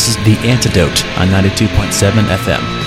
This 0.00 0.16
is 0.16 0.24
The 0.24 0.48
Antidote 0.48 1.04
on 1.18 1.28
92.7 1.28 2.24
FM. 2.24 2.79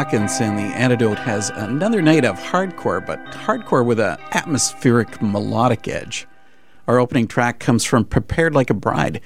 And 0.00 0.28
the 0.56 0.76
antidote 0.76 1.18
has 1.18 1.50
another 1.50 2.00
night 2.00 2.24
of 2.24 2.38
hardcore, 2.38 3.04
but 3.04 3.18
hardcore 3.32 3.84
with 3.84 3.98
an 3.98 4.16
atmospheric 4.30 5.20
melodic 5.20 5.88
edge. 5.88 6.28
Our 6.86 7.00
opening 7.00 7.26
track 7.26 7.58
comes 7.58 7.84
from 7.84 8.04
Prepared 8.04 8.54
Like 8.54 8.70
a 8.70 8.74
Bride, 8.74 9.20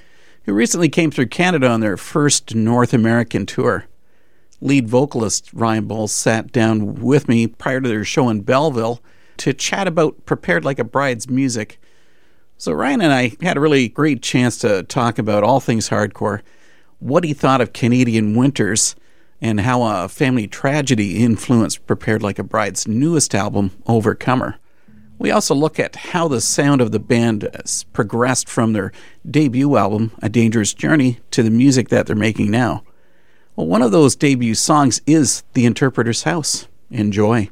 who 0.44 0.54
recently 0.54 0.88
came 0.88 1.10
through 1.10 1.26
Canada 1.26 1.68
on 1.68 1.80
their 1.80 1.98
first 1.98 2.54
North 2.54 2.94
American 2.94 3.44
tour. 3.44 3.84
Lead 4.62 4.88
vocalist 4.88 5.50
Ryan 5.52 5.84
Bowles 5.84 6.10
sat 6.10 6.52
down 6.52 7.02
with 7.02 7.28
me 7.28 7.46
prior 7.46 7.82
to 7.82 7.88
their 7.88 8.02
show 8.02 8.30
in 8.30 8.40
Belleville 8.40 9.02
to 9.36 9.52
chat 9.52 9.86
about 9.86 10.24
Prepared 10.24 10.64
Like 10.64 10.78
a 10.78 10.84
Bride's 10.84 11.28
music. 11.28 11.78
So, 12.56 12.72
Ryan 12.72 13.02
and 13.02 13.12
I 13.12 13.36
had 13.42 13.58
a 13.58 13.60
really 13.60 13.90
great 13.90 14.22
chance 14.22 14.56
to 14.60 14.84
talk 14.84 15.18
about 15.18 15.44
all 15.44 15.60
things 15.60 15.90
hardcore, 15.90 16.40
what 16.98 17.24
he 17.24 17.34
thought 17.34 17.60
of 17.60 17.74
Canadian 17.74 18.34
Winters 18.34 18.96
and 19.42 19.60
how 19.60 19.82
a 19.82 20.08
family 20.08 20.46
tragedy 20.46 21.22
influenced 21.22 21.84
Prepared 21.86 22.22
Like 22.22 22.38
a 22.38 22.44
Bride's 22.44 22.86
newest 22.86 23.34
album, 23.34 23.72
Overcomer. 23.86 24.56
We 25.18 25.32
also 25.32 25.54
look 25.54 25.80
at 25.80 25.96
how 25.96 26.28
the 26.28 26.40
sound 26.40 26.80
of 26.80 26.92
the 26.92 27.00
band 27.00 27.48
progressed 27.92 28.48
from 28.48 28.72
their 28.72 28.92
debut 29.28 29.76
album, 29.76 30.12
A 30.22 30.28
Dangerous 30.28 30.72
Journey, 30.72 31.18
to 31.32 31.42
the 31.42 31.50
music 31.50 31.88
that 31.88 32.06
they're 32.06 32.16
making 32.16 32.50
now. 32.52 32.84
Well, 33.56 33.66
one 33.66 33.82
of 33.82 33.90
those 33.90 34.16
debut 34.16 34.54
songs 34.54 35.02
is 35.06 35.42
The 35.54 35.66
Interpreter's 35.66 36.22
House. 36.22 36.68
Enjoy. 36.90 37.50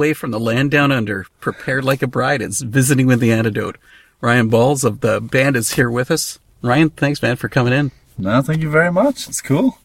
All 0.00 0.04
the 0.04 0.08
way 0.08 0.14
from 0.14 0.30
the 0.30 0.40
land 0.40 0.70
down 0.70 0.92
under, 0.92 1.26
prepared 1.40 1.84
like 1.84 2.00
a 2.00 2.06
bride, 2.06 2.40
is 2.40 2.62
visiting 2.62 3.06
with 3.06 3.20
the 3.20 3.32
antidote. 3.32 3.76
Ryan 4.22 4.48
Bowles 4.48 4.82
of 4.82 5.00
the 5.00 5.20
band 5.20 5.56
is 5.56 5.74
here 5.74 5.90
with 5.90 6.10
us. 6.10 6.38
Ryan, 6.62 6.88
thanks, 6.88 7.20
man, 7.20 7.36
for 7.36 7.50
coming 7.50 7.74
in. 7.74 7.92
No, 8.16 8.40
thank 8.40 8.62
you 8.62 8.70
very 8.70 8.90
much. 8.90 9.28
It's 9.28 9.42
cool. 9.42 9.76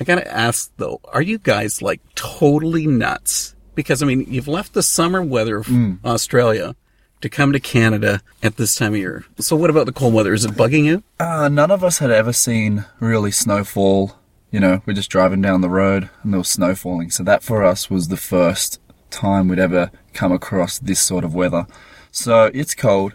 I 0.00 0.04
gotta 0.04 0.26
ask 0.34 0.72
though, 0.78 1.02
are 1.12 1.20
you 1.20 1.36
guys 1.36 1.82
like 1.82 2.00
totally 2.14 2.86
nuts? 2.86 3.54
Because 3.74 4.02
I 4.02 4.06
mean, 4.06 4.24
you've 4.32 4.48
left 4.48 4.72
the 4.72 4.82
summer 4.82 5.22
weather 5.22 5.58
of 5.58 5.68
Australia 6.06 6.74
to 7.20 7.28
come 7.28 7.52
to 7.52 7.60
Canada 7.60 8.22
at 8.42 8.56
this 8.56 8.76
time 8.76 8.94
of 8.94 8.98
year. 8.98 9.26
So 9.40 9.56
what 9.56 9.68
about 9.68 9.84
the 9.84 9.92
cold 9.92 10.14
weather? 10.14 10.32
Is 10.32 10.46
it 10.46 10.52
bugging 10.52 10.86
you? 10.86 11.02
Uh, 11.20 11.50
none 11.50 11.70
of 11.70 11.84
us 11.84 11.98
had 11.98 12.10
ever 12.10 12.32
seen 12.32 12.86
really 12.98 13.30
snowfall. 13.30 14.16
You 14.50 14.60
know, 14.60 14.80
we're 14.86 14.94
just 14.94 15.10
driving 15.10 15.42
down 15.42 15.60
the 15.60 15.68
road 15.68 16.08
and 16.22 16.32
there 16.32 16.40
was 16.40 16.48
snow 16.48 16.74
falling. 16.74 17.10
So 17.10 17.22
that 17.24 17.42
for 17.42 17.62
us 17.62 17.90
was 17.90 18.08
the 18.08 18.16
first 18.16 18.80
time 19.10 19.48
we'd 19.48 19.58
ever 19.58 19.90
come 20.12 20.32
across 20.32 20.78
this 20.78 21.00
sort 21.00 21.24
of 21.24 21.34
weather. 21.34 21.66
So 22.10 22.50
it's 22.54 22.74
cold. 22.74 23.14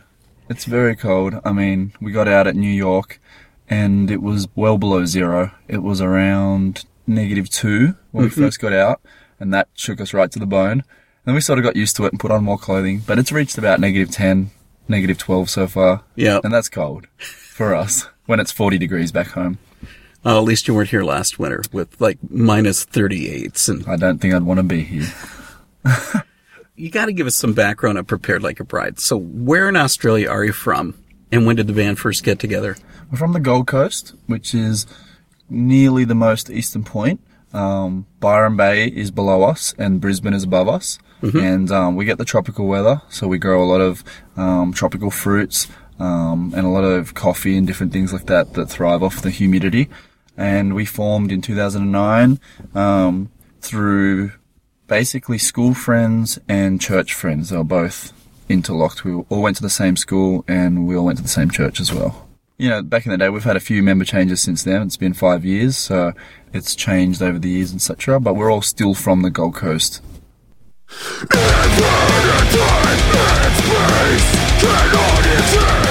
It's 0.49 0.65
very 0.65 0.95
cold. 0.95 1.39
I 1.43 1.51
mean, 1.51 1.93
we 2.01 2.11
got 2.11 2.27
out 2.27 2.47
at 2.47 2.55
New 2.55 2.69
York 2.69 3.19
and 3.69 4.11
it 4.11 4.21
was 4.21 4.47
well 4.55 4.77
below 4.77 5.05
zero. 5.05 5.51
It 5.67 5.81
was 5.81 6.01
around 6.01 6.85
negative 7.07 7.49
two 7.49 7.95
when 8.11 8.25
we 8.25 8.29
mm-hmm. 8.29 8.41
first 8.41 8.59
got 8.59 8.73
out 8.73 9.01
and 9.39 9.53
that 9.53 9.69
shook 9.73 9.99
us 9.99 10.13
right 10.13 10.31
to 10.31 10.39
the 10.39 10.45
bone. 10.45 10.83
Then 11.25 11.35
we 11.35 11.41
sort 11.41 11.59
of 11.59 11.63
got 11.63 11.75
used 11.75 11.95
to 11.97 12.05
it 12.05 12.13
and 12.13 12.19
put 12.19 12.31
on 12.31 12.43
more 12.43 12.57
clothing, 12.57 13.01
but 13.05 13.17
it's 13.17 13.31
reached 13.31 13.57
about 13.57 13.79
negative 13.79 14.11
10, 14.11 14.51
negative 14.87 15.17
12 15.17 15.49
so 15.49 15.67
far. 15.67 16.03
Yeah. 16.15 16.39
And 16.43 16.53
that's 16.53 16.69
cold 16.69 17.07
for 17.17 17.73
us 17.73 18.07
when 18.25 18.39
it's 18.39 18.51
40 18.51 18.77
degrees 18.77 19.11
back 19.11 19.27
home. 19.27 19.57
Oh, 20.25 20.37
at 20.37 20.43
least 20.43 20.67
you 20.67 20.73
weren't 20.73 20.89
here 20.89 21.03
last 21.03 21.37
winter 21.39 21.61
with 21.71 21.99
like 21.99 22.17
minus 22.29 22.85
38s 22.85 23.67
and 23.67 23.85
I 23.87 23.97
don't 23.97 24.19
think 24.19 24.33
I'd 24.33 24.43
want 24.43 24.59
to 24.59 24.63
be 24.63 24.83
here. 24.83 25.13
You 26.75 26.89
got 26.89 27.05
to 27.05 27.13
give 27.13 27.27
us 27.27 27.35
some 27.35 27.53
background 27.53 27.97
on 27.97 28.05
Prepared 28.05 28.43
Like 28.43 28.59
a 28.59 28.63
Bride. 28.63 28.99
So, 28.99 29.17
where 29.17 29.69
in 29.69 29.75
Australia 29.75 30.29
are 30.29 30.43
you 30.43 30.53
from, 30.53 30.95
and 31.31 31.45
when 31.45 31.55
did 31.55 31.67
the 31.67 31.73
band 31.73 31.99
first 31.99 32.23
get 32.23 32.39
together? 32.39 32.75
We're 33.11 33.17
from 33.17 33.33
the 33.33 33.39
Gold 33.39 33.67
Coast, 33.67 34.13
which 34.27 34.53
is 34.55 34.85
nearly 35.49 36.05
the 36.05 36.15
most 36.15 36.49
eastern 36.49 36.83
point. 36.83 37.21
Um, 37.53 38.07
Byron 38.19 38.57
Bay 38.57 38.87
is 38.87 39.11
below 39.11 39.43
us 39.43 39.75
and 39.77 40.01
Brisbane 40.01 40.33
is 40.33 40.43
above 40.43 40.67
us. 40.67 40.97
And 41.45 41.71
um, 41.71 41.95
we 41.95 42.05
get 42.05 42.17
the 42.17 42.25
tropical 42.25 42.65
weather, 42.67 43.01
so 43.09 43.27
we 43.27 43.37
grow 43.37 43.63
a 43.63 43.69
lot 43.69 43.79
of 43.79 44.03
um, 44.35 44.73
tropical 44.73 45.09
fruits 45.09 45.67
um, 45.99 46.53
and 46.55 46.65
a 46.65 46.69
lot 46.69 46.83
of 46.83 47.13
coffee 47.13 47.55
and 47.55 47.65
different 47.65 47.93
things 47.93 48.11
like 48.11 48.25
that 48.25 48.55
that 48.55 48.69
thrive 48.69 49.03
off 49.03 49.21
the 49.21 49.29
humidity. 49.29 49.89
And 50.35 50.73
we 50.73 50.85
formed 50.85 51.31
in 51.31 51.41
2009 51.41 52.39
um, 52.73 53.31
through 53.61 54.31
basically 54.87 55.37
school 55.37 55.73
friends 55.73 56.39
and 56.47 56.79
church 56.79 57.13
friends. 57.13 57.49
They 57.49 57.57
were 57.57 57.63
both 57.63 58.13
interlocked. 58.49 59.03
We 59.03 59.13
all 59.13 59.41
went 59.41 59.57
to 59.57 59.61
the 59.61 59.69
same 59.69 59.95
school 59.97 60.43
and 60.47 60.87
we 60.87 60.95
all 60.95 61.05
went 61.05 61.17
to 61.17 61.23
the 61.23 61.29
same 61.29 61.49
church 61.49 61.79
as 61.79 61.93
well. 61.93 62.27
You 62.57 62.69
know, 62.69 62.81
back 62.83 63.05
in 63.05 63.11
the 63.11 63.17
day, 63.17 63.29
we've 63.29 63.43
had 63.43 63.55
a 63.55 63.59
few 63.59 63.81
member 63.81 64.05
changes 64.05 64.41
since 64.41 64.63
then. 64.63 64.81
It's 64.83 64.97
been 64.97 65.13
five 65.13 65.43
years, 65.43 65.75
so 65.75 66.13
it's 66.53 66.75
changed 66.75 67.21
over 67.21 67.39
the 67.39 67.49
years, 67.49 67.73
etc. 67.73 68.19
But 68.19 68.35
we're 68.35 68.51
all 68.51 68.61
still 68.61 68.93
from 68.93 69.23
the 69.23 69.31
Gold 69.31 69.55
Coast. 69.55 70.01
Till 74.59 75.82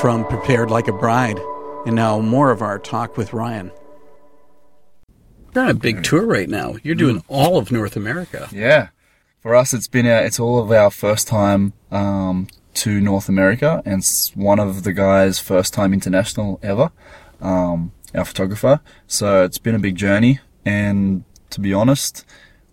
from 0.00 0.26
Prepared 0.26 0.70
Like 0.70 0.88
a 0.88 0.92
Bride. 0.92 1.38
And 1.86 1.94
now 1.96 2.20
more 2.20 2.50
of 2.50 2.62
our 2.62 2.78
talk 2.78 3.16
with 3.16 3.32
Ryan. 3.32 3.70
You're 5.54 5.64
on 5.64 5.70
a 5.70 5.74
big 5.74 6.02
tour 6.02 6.26
right 6.26 6.48
now. 6.48 6.76
You're 6.82 6.94
doing 6.94 7.24
all 7.28 7.56
of 7.56 7.72
North 7.72 7.96
America. 7.96 8.48
Yeah, 8.52 8.88
for 9.40 9.54
us, 9.54 9.72
it's 9.72 9.88
been 9.88 10.06
our, 10.06 10.22
it's 10.22 10.38
all 10.38 10.58
of 10.58 10.70
our 10.70 10.90
first 10.90 11.28
time 11.28 11.72
um, 11.90 12.48
to 12.74 13.00
North 13.00 13.28
America, 13.28 13.82
and 13.86 14.00
it's 14.00 14.34
one 14.36 14.58
of 14.58 14.82
the 14.82 14.92
guys' 14.92 15.38
first 15.38 15.72
time 15.72 15.94
international 15.94 16.60
ever. 16.62 16.90
Um, 17.40 17.92
our 18.14 18.24
photographer. 18.24 18.80
So 19.06 19.44
it's 19.44 19.58
been 19.58 19.74
a 19.74 19.78
big 19.78 19.96
journey, 19.96 20.40
and 20.64 21.24
to 21.50 21.60
be 21.60 21.72
honest, 21.72 22.24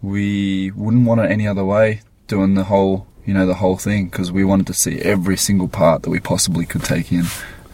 we 0.01 0.72
wouldn't 0.72 1.06
want 1.06 1.22
it 1.22 1.32
any 1.32 1.48
other 1.48 1.63
way. 1.63 2.01
Doing 2.27 2.56
the 2.56 2.65
whole, 2.65 3.08
you 3.25 3.34
know, 3.34 3.46
the 3.46 3.56
whole 3.56 3.77
thing 3.77 4.06
because 4.06 4.32
we 4.32 4.44
wanted 4.44 4.68
to 4.68 4.74
see 4.74 5.00
every 5.00 5.38
single 5.38 5.68
part 5.68 6.03
that 6.03 6.10
we 6.10 6.20
possibly 6.20 6.65
could 6.65 6.84
take 6.84 7.12
in, 7.12 7.25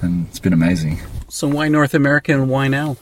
and 0.01 0.27
it's 0.27 0.39
been 0.39 0.53
amazing. 0.53 0.99
So 1.29 1.47
why 1.47 1.67
North 1.67 1.93
America 1.93 2.33
and 2.33 2.49
why 2.49 2.67
now? 2.67 2.97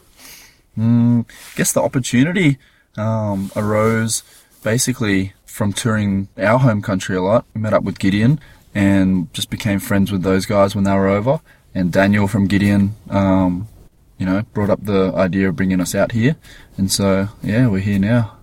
I 0.79 1.25
guess 1.55 1.71
the 1.73 1.81
opportunity 1.81 2.57
um, 2.95 3.51
arose 3.55 4.23
basically 4.63 5.33
from 5.45 5.73
touring 5.73 6.27
our 6.37 6.59
home 6.59 6.81
country 6.81 7.15
a 7.15 7.21
lot. 7.21 7.45
We 7.53 7.61
met 7.61 7.73
up 7.73 7.83
with 7.83 7.99
Gideon 7.99 8.39
and 8.75 9.33
just 9.33 9.49
became 9.49 9.79
friends 9.79 10.11
with 10.11 10.21
those 10.21 10.45
guys 10.45 10.75
when 10.75 10.83
they 10.83 10.93
were 10.93 11.07
over. 11.07 11.41
And 11.73 11.91
Daniel 11.91 12.27
from 12.27 12.47
Gideon, 12.47 12.95
um, 13.09 13.67
you 14.17 14.25
know, 14.25 14.43
brought 14.53 14.69
up 14.69 14.83
the 14.83 15.13
idea 15.15 15.49
of 15.49 15.55
bringing 15.55 15.81
us 15.81 15.95
out 15.95 16.11
here. 16.11 16.35
And 16.77 16.91
so, 16.91 17.29
yeah, 17.41 17.67
we're 17.67 17.79
here 17.79 17.99
now. 17.99 18.37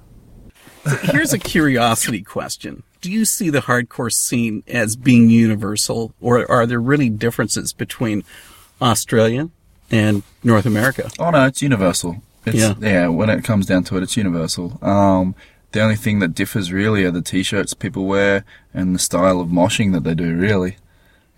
Here's 1.02 1.32
a 1.32 1.38
curiosity 1.38 2.22
question. 2.22 2.82
Do 3.04 3.12
you 3.12 3.26
see 3.26 3.50
the 3.50 3.60
hardcore 3.60 4.10
scene 4.10 4.62
as 4.66 4.96
being 4.96 5.28
universal, 5.28 6.14
or 6.22 6.50
are 6.50 6.64
there 6.64 6.80
really 6.80 7.10
differences 7.10 7.74
between 7.74 8.24
Australia 8.80 9.50
and 9.90 10.22
North 10.42 10.64
America? 10.64 11.10
Oh 11.18 11.28
no, 11.28 11.44
it's 11.44 11.60
universal. 11.60 12.22
It's, 12.46 12.56
Yeah. 12.56 12.72
yeah. 12.80 13.08
when 13.08 13.28
it 13.28 13.44
comes 13.44 13.66
down 13.66 13.84
to 13.84 13.98
it, 13.98 14.02
it's 14.02 14.16
universal. 14.16 14.78
Um, 14.80 15.34
the 15.72 15.82
only 15.82 15.96
thing 15.96 16.20
that 16.20 16.32
differs 16.34 16.72
really 16.72 17.04
are 17.04 17.10
the 17.10 17.20
t-shirts 17.20 17.74
people 17.74 18.06
wear 18.06 18.42
and 18.72 18.94
the 18.94 18.98
style 18.98 19.38
of 19.38 19.48
moshing 19.48 19.92
that 19.92 20.04
they 20.04 20.14
do. 20.14 20.34
Really, 20.34 20.78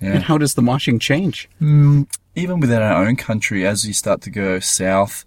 yeah. 0.00 0.12
And 0.12 0.22
how 0.22 0.38
does 0.38 0.54
the 0.54 0.62
moshing 0.62 1.00
change? 1.00 1.48
even 1.60 2.60
within 2.60 2.80
our 2.80 3.04
own 3.04 3.16
country, 3.16 3.66
as 3.66 3.84
you 3.88 3.92
start 3.92 4.20
to 4.20 4.30
go 4.30 4.60
south, 4.60 5.24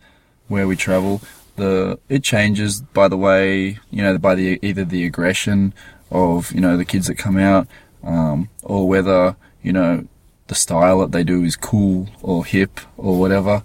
where 0.48 0.67
we 0.69 0.77
travel, 0.77 1.22
the 1.58 2.00
it 2.08 2.24
changes 2.24 2.79
by 2.79 3.10
the 3.10 3.17
way 3.17 3.77
you 3.91 4.01
know 4.01 4.17
by 4.17 4.36
the 4.36 4.58
either 4.62 4.86
the 4.86 5.05
aggression 5.05 5.74
of 6.11 6.51
you 6.51 6.61
know 6.61 6.77
the 6.77 6.85
kids 6.85 7.07
that 7.07 7.15
come 7.15 7.37
out, 7.37 7.67
um, 8.03 8.49
or 8.63 8.87
whether 8.87 9.35
you 9.61 9.73
know 9.73 10.07
the 10.47 10.55
style 10.55 10.99
that 10.99 11.11
they 11.11 11.23
do 11.23 11.43
is 11.43 11.55
cool 11.55 12.09
or 12.21 12.45
hip 12.45 12.79
or 12.97 13.17
whatever. 13.19 13.63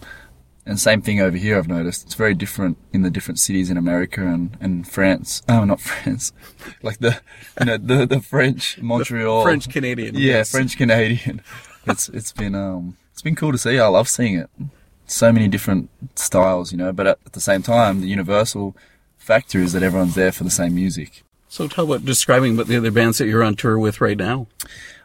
And 0.67 0.81
same 0.81 1.03
thing 1.03 1.21
over 1.21 1.37
here. 1.37 1.59
I've 1.59 1.69
noticed 1.69 2.05
it's 2.07 2.15
very 2.15 2.33
different 2.35 2.79
in 2.91 3.03
the 3.03 3.11
different 3.11 3.39
cities 3.39 3.69
in 3.69 3.77
America 3.77 4.27
and, 4.27 4.57
and 4.61 4.89
France. 4.89 5.43
Oh, 5.49 5.65
not 5.65 5.81
France, 5.81 6.33
like 6.83 6.99
the 7.01 7.21
you 7.61 7.67
know 7.67 7.77
the 7.77 8.07
the 8.07 8.21
French 8.21 8.81
Montreal 8.81 9.43
French 9.43 9.69
Canadian. 9.69 10.15
yeah, 10.15 10.37
yes. 10.39 10.51
French 10.51 10.77
Canadian. 10.77 11.43
It's 11.87 12.09
it's 12.09 12.33
been 12.33 12.55
um 12.55 12.97
it's 13.13 13.21
been 13.21 13.37
cool 13.37 13.53
to 13.53 13.59
see. 13.59 13.79
I 13.79 13.87
love 13.89 14.09
seeing 14.09 14.37
it. 14.37 14.49
So 15.07 15.31
many 15.31 15.49
different 15.49 15.91
styles, 16.15 16.73
you 16.73 16.79
know. 16.79 16.95
But 16.95 17.07
at, 17.07 17.19
at 17.27 17.35
the 17.35 17.43
same 17.43 17.61
time, 17.63 18.01
the 18.01 18.07
universal 18.07 18.75
factor 19.19 19.59
is 19.59 19.75
that 19.75 19.83
everyone's 19.83 20.15
there 20.15 20.33
for 20.33 20.45
the 20.45 20.51
same 20.51 20.75
music. 20.75 21.24
So 21.55 21.69
tell 21.69 21.85
about 21.85 22.05
describing 22.05 22.57
what 22.57 22.67
the 22.67 22.77
other 22.77 22.91
bands 22.91 23.19
that 23.19 23.29
you're 23.29 23.45
on 23.45 23.55
tour 23.55 23.79
with 23.79 24.01
right 24.01 24.19
now. 24.19 24.49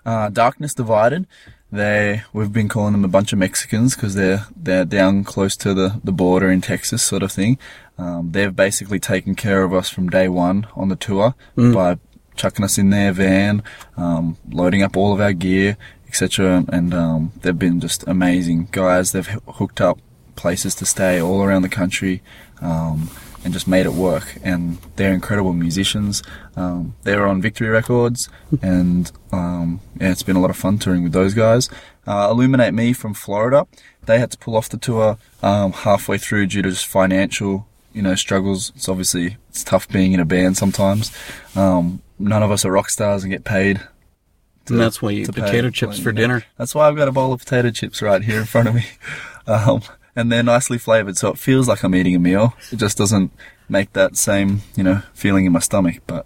Uh, 0.03 0.29
Darkness 0.29 0.73
Divided. 0.73 1.27
They 1.71 2.23
we've 2.33 2.51
been 2.51 2.67
calling 2.67 2.93
them 2.93 3.05
a 3.05 3.07
bunch 3.07 3.31
of 3.31 3.37
Mexicans 3.37 3.93
because 3.93 4.15
they're 4.15 4.47
they're 4.55 4.83
down 4.83 5.23
close 5.23 5.55
to 5.57 5.75
the, 5.75 6.01
the 6.03 6.11
border 6.11 6.49
in 6.49 6.61
Texas, 6.61 7.03
sort 7.03 7.21
of 7.21 7.31
thing. 7.31 7.59
Um, 7.99 8.31
they've 8.31 8.55
basically 8.55 8.99
taken 8.99 9.35
care 9.35 9.61
of 9.61 9.75
us 9.75 9.89
from 9.89 10.09
day 10.09 10.27
one 10.27 10.65
on 10.75 10.89
the 10.89 10.95
tour 10.95 11.35
by 11.55 11.99
chucking 12.35 12.65
us 12.65 12.79
in 12.79 12.89
their 12.89 13.11
van, 13.11 13.61
um, 13.95 14.37
loading 14.49 14.81
up 14.81 14.97
all 14.97 15.13
of 15.13 15.21
our 15.21 15.33
gear, 15.33 15.77
etc. 16.07 16.65
And 16.69 16.95
um, 16.95 17.31
they've 17.41 17.59
been 17.59 17.79
just 17.79 18.07
amazing 18.07 18.69
guys. 18.71 19.11
They've 19.11 19.29
h- 19.29 19.37
hooked 19.47 19.81
up 19.81 19.99
places 20.35 20.73
to 20.75 20.85
stay 20.87 21.21
all 21.21 21.43
around 21.43 21.61
the 21.61 21.69
country. 21.69 22.23
Um, 22.59 23.11
and 23.43 23.53
just 23.53 23.67
made 23.67 23.85
it 23.85 23.93
work. 23.93 24.37
And 24.43 24.77
they're 24.95 25.13
incredible 25.13 25.53
musicians. 25.53 26.21
Um, 26.55 26.95
they 27.03 27.15
were 27.15 27.25
on 27.27 27.41
Victory 27.41 27.69
Records, 27.69 28.29
and 28.61 29.11
um, 29.31 29.79
yeah, 29.99 30.11
it's 30.11 30.23
been 30.23 30.35
a 30.35 30.41
lot 30.41 30.49
of 30.49 30.57
fun 30.57 30.77
touring 30.79 31.03
with 31.03 31.13
those 31.13 31.33
guys. 31.33 31.69
Uh, 32.07 32.27
Illuminate 32.31 32.73
Me 32.73 32.91
from 32.93 33.13
Florida, 33.13 33.67
they 34.05 34.19
had 34.19 34.31
to 34.31 34.37
pull 34.37 34.55
off 34.55 34.67
the 34.69 34.77
tour 34.77 35.17
um, 35.43 35.71
halfway 35.71 36.17
through 36.17 36.47
due 36.47 36.61
to 36.63 36.69
just 36.69 36.87
financial, 36.87 37.67
you 37.93 38.01
know, 38.01 38.15
struggles. 38.15 38.71
It's 38.75 38.89
obviously 38.89 39.37
it's 39.49 39.63
tough 39.63 39.87
being 39.87 40.13
in 40.13 40.19
a 40.19 40.25
band 40.25 40.57
sometimes. 40.57 41.11
Um, 41.55 42.01
none 42.17 42.41
of 42.43 42.51
us 42.51 42.65
are 42.65 42.71
rock 42.71 42.89
stars 42.89 43.23
and 43.23 43.31
get 43.31 43.43
paid. 43.43 43.81
to- 44.65 44.73
And 44.73 44.81
that's 44.81 45.01
why 45.01 45.11
you 45.11 45.21
eat 45.21 45.33
pay- 45.35 45.41
potato 45.41 45.69
chips 45.69 45.99
for 45.99 46.11
know. 46.11 46.21
dinner. 46.21 46.43
That's 46.57 46.73
why 46.73 46.87
I've 46.87 46.95
got 46.95 47.07
a 47.07 47.11
bowl 47.11 47.31
of 47.31 47.39
potato 47.39 47.69
chips 47.69 48.01
right 48.01 48.21
here 48.23 48.39
in 48.39 48.45
front 48.45 48.67
of 48.67 48.75
me. 48.75 48.85
And 50.15 50.31
they're 50.31 50.43
nicely 50.43 50.77
flavored, 50.77 51.17
so 51.17 51.29
it 51.29 51.37
feels 51.37 51.67
like 51.67 51.83
I'm 51.83 51.95
eating 51.95 52.15
a 52.15 52.19
meal. 52.19 52.55
It 52.71 52.77
just 52.77 52.97
doesn't 52.97 53.31
make 53.69 53.93
that 53.93 54.17
same, 54.17 54.61
you 54.75 54.83
know, 54.83 55.01
feeling 55.13 55.45
in 55.45 55.51
my 55.51 55.59
stomach. 55.59 56.01
But 56.07 56.25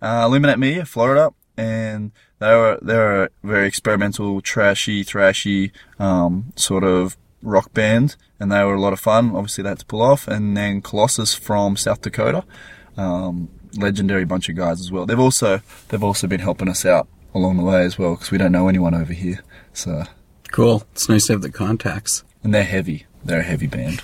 uh, 0.00 0.24
Illuminate 0.26 0.58
Me, 0.58 0.82
Florida, 0.82 1.32
and 1.56 2.12
they 2.38 2.54
were 2.54 2.78
they're 2.80 3.24
a 3.24 3.28
very 3.44 3.66
experimental, 3.68 4.40
trashy, 4.40 5.04
thrashy 5.04 5.70
um, 5.98 6.52
sort 6.56 6.84
of 6.84 7.16
rock 7.42 7.72
band, 7.74 8.16
and 8.40 8.50
they 8.50 8.64
were 8.64 8.74
a 8.74 8.80
lot 8.80 8.92
of 8.92 9.00
fun. 9.00 9.34
Obviously, 9.34 9.62
they 9.62 9.68
had 9.68 9.78
to 9.80 9.86
pull 9.86 10.02
off. 10.02 10.26
And 10.26 10.56
then 10.56 10.80
Colossus 10.80 11.34
from 11.34 11.76
South 11.76 12.00
Dakota, 12.00 12.44
um, 12.96 13.48
legendary 13.76 14.24
bunch 14.24 14.48
of 14.48 14.56
guys 14.56 14.80
as 14.80 14.90
well. 14.90 15.06
They've 15.06 15.18
also 15.18 15.60
they've 15.88 16.02
also 16.02 16.26
been 16.26 16.40
helping 16.40 16.68
us 16.68 16.84
out 16.86 17.08
along 17.34 17.56
the 17.58 17.62
way 17.62 17.84
as 17.84 17.98
well 17.98 18.14
because 18.14 18.30
we 18.30 18.38
don't 18.38 18.52
know 18.52 18.68
anyone 18.68 18.94
over 18.94 19.12
here. 19.12 19.40
So 19.72 20.04
Cool. 20.52 20.82
It's 20.92 21.08
nice 21.08 21.26
to 21.26 21.32
have 21.32 21.42
the 21.42 21.50
contacts. 21.50 22.24
And 22.42 22.54
they're 22.54 22.64
heavy. 22.64 23.06
They're 23.24 23.40
a 23.40 23.44
heavy 23.44 23.66
band. 23.66 24.02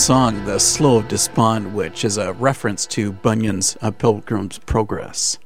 Song, 0.00 0.46
The 0.46 0.58
Slough 0.58 1.02
of 1.02 1.08
Despond, 1.08 1.74
which 1.74 2.06
is 2.06 2.16
a 2.16 2.32
reference 2.32 2.86
to 2.86 3.12
Bunyan's 3.12 3.76
A 3.82 3.92
Pilgrim's 3.92 4.56
Progress. 4.56 5.38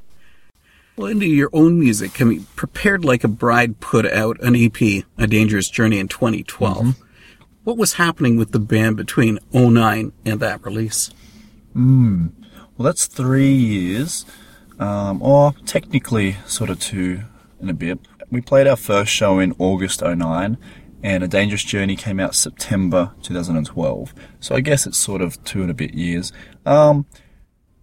Well, 0.96 1.08
into 1.08 1.26
your 1.26 1.50
own 1.52 1.80
music, 1.80 2.22
I 2.22 2.24
mean, 2.24 2.46
Prepared 2.54 3.04
Like 3.04 3.24
a 3.24 3.28
Bride 3.28 3.80
put 3.80 4.06
out 4.06 4.40
an 4.40 4.54
EP, 4.54 4.80
A 5.18 5.26
Dangerous 5.26 5.68
Journey, 5.68 5.98
in 5.98 6.06
2012. 6.06 6.76
Mm-hmm. 6.76 6.90
What 7.64 7.76
was 7.76 7.94
happening 7.94 8.36
with 8.36 8.52
the 8.52 8.60
band 8.60 8.96
between 8.96 9.40
09 9.52 10.12
and 10.24 10.40
that 10.40 10.64
release? 10.64 11.10
Hmm. 11.72 12.28
Well, 12.76 12.86
that's 12.86 13.06
three 13.06 13.54
years, 13.54 14.24
um, 14.78 15.20
or 15.20 15.54
technically 15.66 16.36
sort 16.46 16.70
of 16.70 16.78
two 16.78 17.22
and 17.60 17.70
a 17.70 17.74
bit. 17.74 17.98
We 18.30 18.40
played 18.40 18.68
our 18.68 18.76
first 18.76 19.10
show 19.10 19.40
in 19.40 19.52
August 19.58 20.00
09, 20.00 20.58
and 21.04 21.22
A 21.22 21.28
Dangerous 21.28 21.62
Journey 21.62 21.96
came 21.96 22.18
out 22.18 22.34
September 22.34 23.12
2012. 23.22 24.14
So 24.40 24.54
I 24.54 24.60
guess 24.60 24.86
it's 24.86 24.96
sort 24.96 25.20
of 25.20 25.42
two 25.44 25.60
and 25.60 25.70
a 25.70 25.74
bit 25.74 25.92
years. 25.92 26.32
Um, 26.64 27.04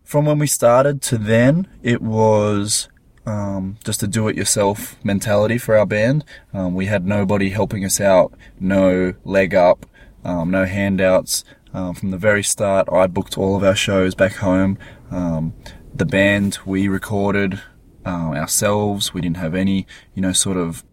from 0.03 0.25
when 0.25 0.39
we 0.39 0.47
started 0.47 1.03
to 1.03 1.19
then, 1.19 1.67
it 1.83 2.01
was 2.01 2.89
um, 3.27 3.77
just 3.85 4.01
a 4.01 4.07
do-it-yourself 4.07 4.97
mentality 5.05 5.59
for 5.59 5.77
our 5.77 5.85
band. 5.85 6.25
Um, 6.51 6.73
we 6.73 6.87
had 6.87 7.05
nobody 7.05 7.51
helping 7.51 7.85
us 7.85 8.01
out, 8.01 8.33
no 8.59 9.13
leg 9.23 9.53
up, 9.53 9.85
um, 10.25 10.49
no 10.49 10.65
handouts. 10.65 11.43
Um, 11.75 11.93
from 11.93 12.09
the 12.09 12.17
very 12.17 12.43
start, 12.43 12.89
I 12.91 13.05
booked 13.05 13.37
all 13.37 13.55
of 13.55 13.63
our 13.63 13.75
shows 13.75 14.15
back 14.15 14.37
home. 14.37 14.79
Um, 15.11 15.53
the 15.93 16.07
band 16.07 16.57
we 16.65 16.87
recorded 16.87 17.61
um, 18.03 18.33
ourselves. 18.33 19.13
We 19.13 19.21
didn't 19.21 19.37
have 19.37 19.53
any, 19.53 19.85
you 20.15 20.23
know, 20.23 20.33
sort 20.33 20.57
of 20.57 20.83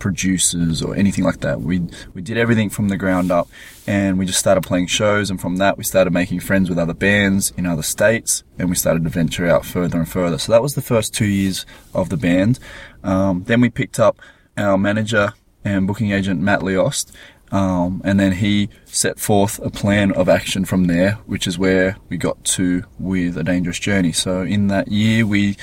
producers 0.00 0.82
or 0.82 0.96
anything 0.96 1.24
like 1.24 1.40
that. 1.40 1.60
We 1.60 1.82
we 2.14 2.22
did 2.22 2.36
everything 2.36 2.70
from 2.70 2.88
the 2.88 2.96
ground 2.96 3.30
up, 3.30 3.48
and 3.86 4.18
we 4.18 4.26
just 4.26 4.40
started 4.40 4.62
playing 4.62 4.88
shows. 4.88 5.30
And 5.30 5.40
from 5.40 5.56
that, 5.56 5.78
we 5.78 5.84
started 5.84 6.12
making 6.12 6.40
friends 6.40 6.68
with 6.68 6.78
other 6.78 6.94
bands 6.94 7.52
in 7.56 7.66
other 7.66 7.82
states, 7.82 8.42
and 8.58 8.68
we 8.68 8.74
started 8.74 9.04
to 9.04 9.10
venture 9.10 9.46
out 9.46 9.64
further 9.64 9.98
and 9.98 10.08
further. 10.08 10.38
So 10.38 10.52
that 10.52 10.62
was 10.62 10.74
the 10.74 10.82
first 10.82 11.14
two 11.14 11.26
years 11.26 11.64
of 11.94 12.08
the 12.08 12.16
band. 12.16 12.58
Um, 13.04 13.44
then 13.44 13.60
we 13.60 13.70
picked 13.70 14.00
up 14.00 14.18
our 14.56 14.76
manager 14.76 15.34
and 15.64 15.86
booking 15.86 16.10
agent 16.10 16.40
Matt 16.40 16.60
Leost. 16.60 17.12
Um, 17.52 18.00
and 18.04 18.20
then 18.20 18.32
he 18.32 18.68
set 18.84 19.18
forth 19.18 19.58
a 19.58 19.70
plan 19.70 20.12
of 20.12 20.28
action 20.28 20.64
from 20.64 20.84
there, 20.84 21.14
which 21.26 21.48
is 21.48 21.58
where 21.58 21.96
we 22.08 22.16
got 22.16 22.44
to 22.44 22.84
with 22.98 23.36
A 23.36 23.42
Dangerous 23.42 23.78
Journey. 23.80 24.12
So 24.12 24.42
in 24.42 24.68
that 24.68 24.88
year, 24.88 25.26
we 25.26 25.56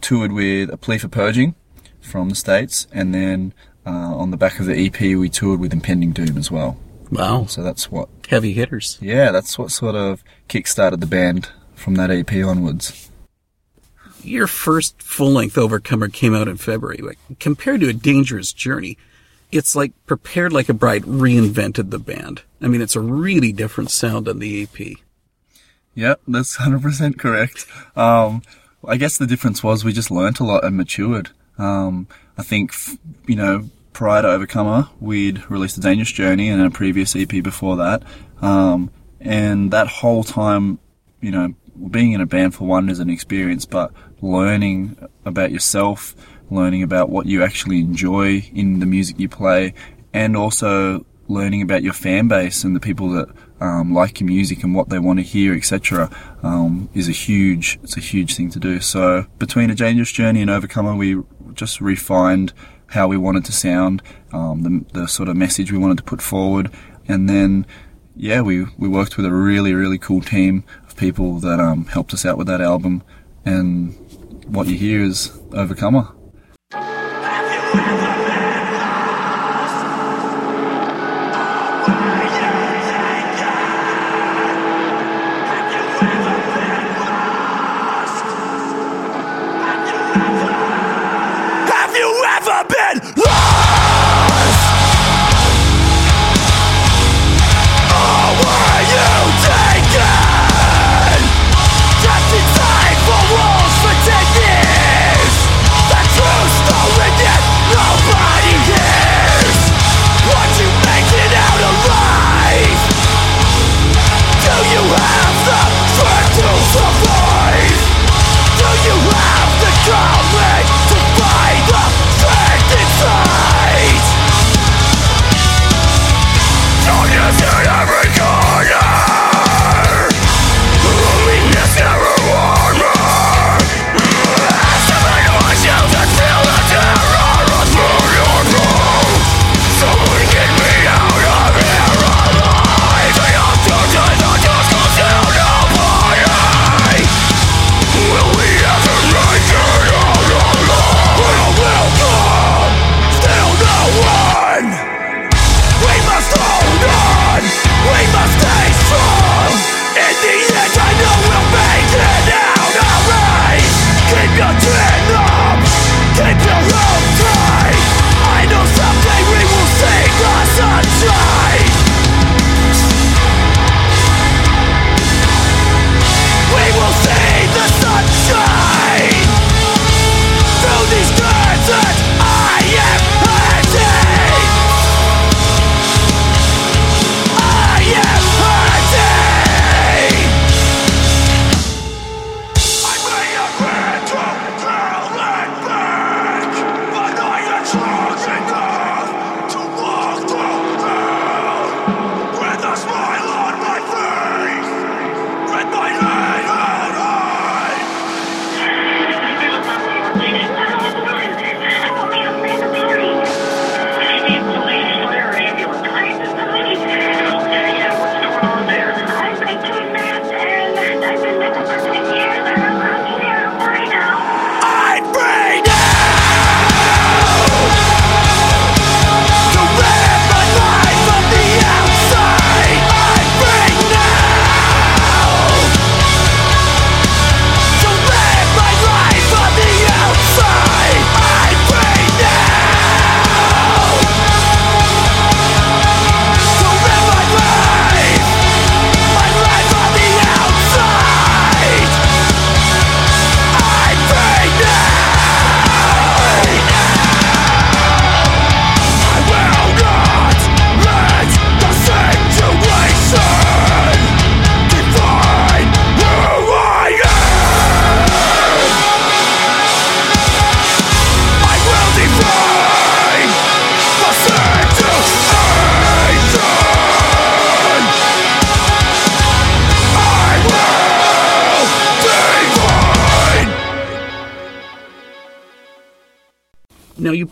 toured 0.00 0.30
with 0.30 0.70
A 0.70 0.76
Plea 0.76 0.98
for 0.98 1.08
Purging 1.08 1.56
from 2.00 2.28
the 2.28 2.36
States, 2.36 2.86
and 2.92 3.14
then 3.14 3.54
uh, 3.86 3.90
on 3.90 4.30
the 4.30 4.36
back 4.36 4.60
of 4.60 4.66
the 4.66 4.86
EP, 4.86 5.00
we 5.00 5.28
toured 5.28 5.60
with 5.60 5.72
Impending 5.72 6.12
Doom 6.12 6.36
as 6.36 6.50
well. 6.50 6.76
Wow. 7.10 7.46
So 7.46 7.62
that's 7.62 7.90
what, 7.90 8.08
Heavy 8.28 8.52
hitters. 8.52 8.98
yeah, 9.00 9.30
that's 9.32 9.58
what 9.58 9.70
sort 9.70 9.94
of 9.94 10.24
kick-started 10.48 11.00
the 11.00 11.06
band 11.06 11.50
from 11.74 11.96
that 11.96 12.10
EP 12.10 12.32
onwards. 12.44 13.10
Your 14.22 14.46
first 14.46 15.02
full 15.02 15.30
length 15.32 15.58
Overcomer 15.58 16.08
came 16.08 16.34
out 16.34 16.48
in 16.48 16.56
February. 16.56 17.00
Compared 17.40 17.80
to 17.80 17.88
A 17.88 17.92
Dangerous 17.92 18.52
Journey, 18.52 18.96
it's 19.50 19.74
like 19.74 19.92
Prepared 20.06 20.52
Like 20.52 20.68
a 20.68 20.74
Bride 20.74 21.02
reinvented 21.02 21.90
the 21.90 21.98
band. 21.98 22.42
I 22.60 22.68
mean, 22.68 22.80
it's 22.80 22.96
a 22.96 23.00
really 23.00 23.52
different 23.52 23.90
sound 23.90 24.26
than 24.26 24.38
the 24.38 24.62
EP. 24.62 24.96
Yep, 25.94 26.20
that's 26.28 26.56
100% 26.56 27.18
correct. 27.18 27.66
Um, 27.96 28.42
I 28.86 28.96
guess 28.96 29.18
the 29.18 29.26
difference 29.26 29.62
was 29.62 29.84
we 29.84 29.92
just 29.92 30.10
learnt 30.10 30.40
a 30.40 30.44
lot 30.44 30.64
and 30.64 30.76
matured. 30.76 31.30
Um, 31.58 32.06
I 32.38 32.42
think, 32.42 32.74
you 33.26 33.36
know, 33.36 33.68
prior 33.92 34.22
to 34.22 34.28
Overcomer, 34.28 34.88
we'd 35.00 35.50
released 35.50 35.78
A 35.78 35.80
Dangerous 35.80 36.12
Journey 36.12 36.48
and 36.48 36.62
a 36.62 36.70
previous 36.70 37.14
EP 37.14 37.28
before 37.28 37.76
that. 37.76 38.02
Um, 38.40 38.90
and 39.20 39.70
that 39.70 39.86
whole 39.86 40.24
time, 40.24 40.78
you 41.20 41.30
know, 41.30 41.54
being 41.90 42.12
in 42.12 42.20
a 42.20 42.26
band 42.26 42.54
for 42.54 42.66
one 42.66 42.88
is 42.88 42.98
an 42.98 43.10
experience, 43.10 43.64
but 43.64 43.92
learning 44.20 44.96
about 45.24 45.50
yourself, 45.50 46.14
learning 46.50 46.82
about 46.82 47.10
what 47.10 47.26
you 47.26 47.42
actually 47.42 47.80
enjoy 47.80 48.42
in 48.52 48.80
the 48.80 48.86
music 48.86 49.18
you 49.18 49.28
play, 49.28 49.74
and 50.12 50.36
also 50.36 51.06
learning 51.28 51.62
about 51.62 51.82
your 51.82 51.92
fan 51.92 52.28
base 52.28 52.64
and 52.64 52.76
the 52.76 52.80
people 52.80 53.10
that 53.10 53.28
um, 53.60 53.94
like 53.94 54.20
your 54.20 54.26
music 54.26 54.64
and 54.64 54.74
what 54.74 54.88
they 54.88 54.98
want 54.98 55.18
to 55.20 55.22
hear, 55.22 55.54
etc., 55.54 56.10
um, 56.42 56.88
is 56.94 57.08
a 57.08 57.12
huge 57.12 57.78
it's 57.82 57.96
a 57.96 58.00
huge 58.00 58.34
thing 58.34 58.50
to 58.50 58.58
do. 58.58 58.80
So 58.80 59.26
between 59.38 59.70
a 59.70 59.74
dangerous 59.74 60.10
journey 60.10 60.42
and 60.42 60.50
Overcomer, 60.50 60.96
we 60.96 61.22
just 61.54 61.80
refined 61.80 62.52
how 62.88 63.08
we 63.08 63.16
wanted 63.16 63.44
to 63.46 63.52
sound, 63.52 64.02
um, 64.32 64.62
the, 64.62 65.00
the 65.00 65.08
sort 65.08 65.28
of 65.28 65.36
message 65.36 65.72
we 65.72 65.78
wanted 65.78 65.96
to 65.96 66.02
put 66.02 66.20
forward, 66.20 66.70
and 67.08 67.28
then 67.28 67.66
yeah, 68.16 68.40
we 68.42 68.64
we 68.76 68.88
worked 68.88 69.16
with 69.16 69.24
a 69.26 69.32
really 69.32 69.72
really 69.74 69.98
cool 69.98 70.20
team 70.20 70.64
of 70.86 70.96
people 70.96 71.38
that 71.40 71.58
um, 71.58 71.86
helped 71.86 72.12
us 72.12 72.26
out 72.26 72.36
with 72.36 72.46
that 72.46 72.60
album, 72.60 73.02
and 73.44 73.94
what 74.46 74.66
you 74.66 74.76
hear 74.76 75.02
is 75.02 75.38
Overcomer. 75.52 76.08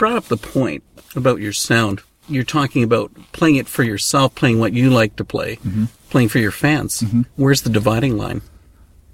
Brought 0.01 0.17
up 0.17 0.25
the 0.25 0.37
point 0.39 0.83
about 1.15 1.41
your 1.41 1.53
sound. 1.53 2.01
You're 2.27 2.43
talking 2.43 2.83
about 2.83 3.13
playing 3.33 3.57
it 3.57 3.69
for 3.69 3.83
yourself, 3.83 4.35
playing 4.35 4.59
what 4.59 4.73
you 4.73 4.89
like 4.89 5.17
to 5.17 5.25
play, 5.27 5.59
playing 6.09 6.31
for 6.31 6.39
your 6.39 6.51
fans. 6.51 7.05
Where's 7.37 7.61
the 7.61 7.69
dividing 7.69 8.17
line? 8.17 8.41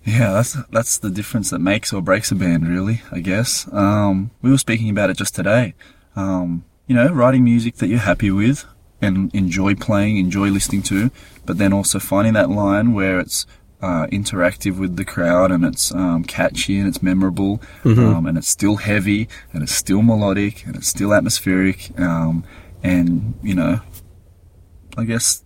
Yeah, 0.05 0.33
that's 0.33 0.57
that's 0.71 0.99
the 0.99 1.11
difference 1.11 1.51
that 1.51 1.59
makes 1.59 1.93
or 1.93 2.01
breaks 2.01 2.31
a 2.31 2.37
band, 2.37 2.69
really. 2.69 3.03
I 3.11 3.19
guess. 3.19 3.69
Um, 3.73 4.31
we 4.43 4.51
were 4.53 4.59
speaking 4.59 4.89
about 4.89 5.11
it 5.11 5.17
just 5.17 5.35
today. 5.35 5.75
Um, 6.15 6.65
you 6.87 6.95
know, 6.95 7.09
writing 7.09 7.43
music 7.43 7.77
that 7.77 7.89
you're 7.89 7.99
happy 7.99 8.31
with 8.31 8.65
and 9.03 9.35
enjoy 9.35 9.75
playing, 9.75 10.19
enjoy 10.19 10.51
listening 10.51 10.83
to, 10.85 11.11
but 11.45 11.59
then 11.59 11.73
also 11.73 11.99
finding 11.99 12.35
that 12.35 12.49
line 12.49 12.95
where 12.95 13.19
it's 13.19 13.45
uh, 13.83 14.07
interactive 14.07 14.79
with 14.79 14.97
the 14.97 15.05
crowd 15.05 15.51
and 15.51 15.65
it's 15.65 15.95
um, 15.95 16.25
catchy 16.25 16.79
and 16.79 16.89
it's 16.89 17.03
memorable 17.03 17.61
um, 17.85 18.27
and 18.27 18.39
it's 18.39 18.49
still 18.49 18.77
heavy 18.77 19.29
and 19.53 19.63
it's 19.63 19.75
still 19.75 20.03
melodic 20.03 20.65
and 20.65 20.77
it's 20.77 20.89
still 20.89 21.13
atmospheric 21.13 21.91
um, 22.01 22.43
and 22.87 23.35
you 23.43 23.55
know, 23.55 23.81
I 24.97 25.05
guess 25.05 25.45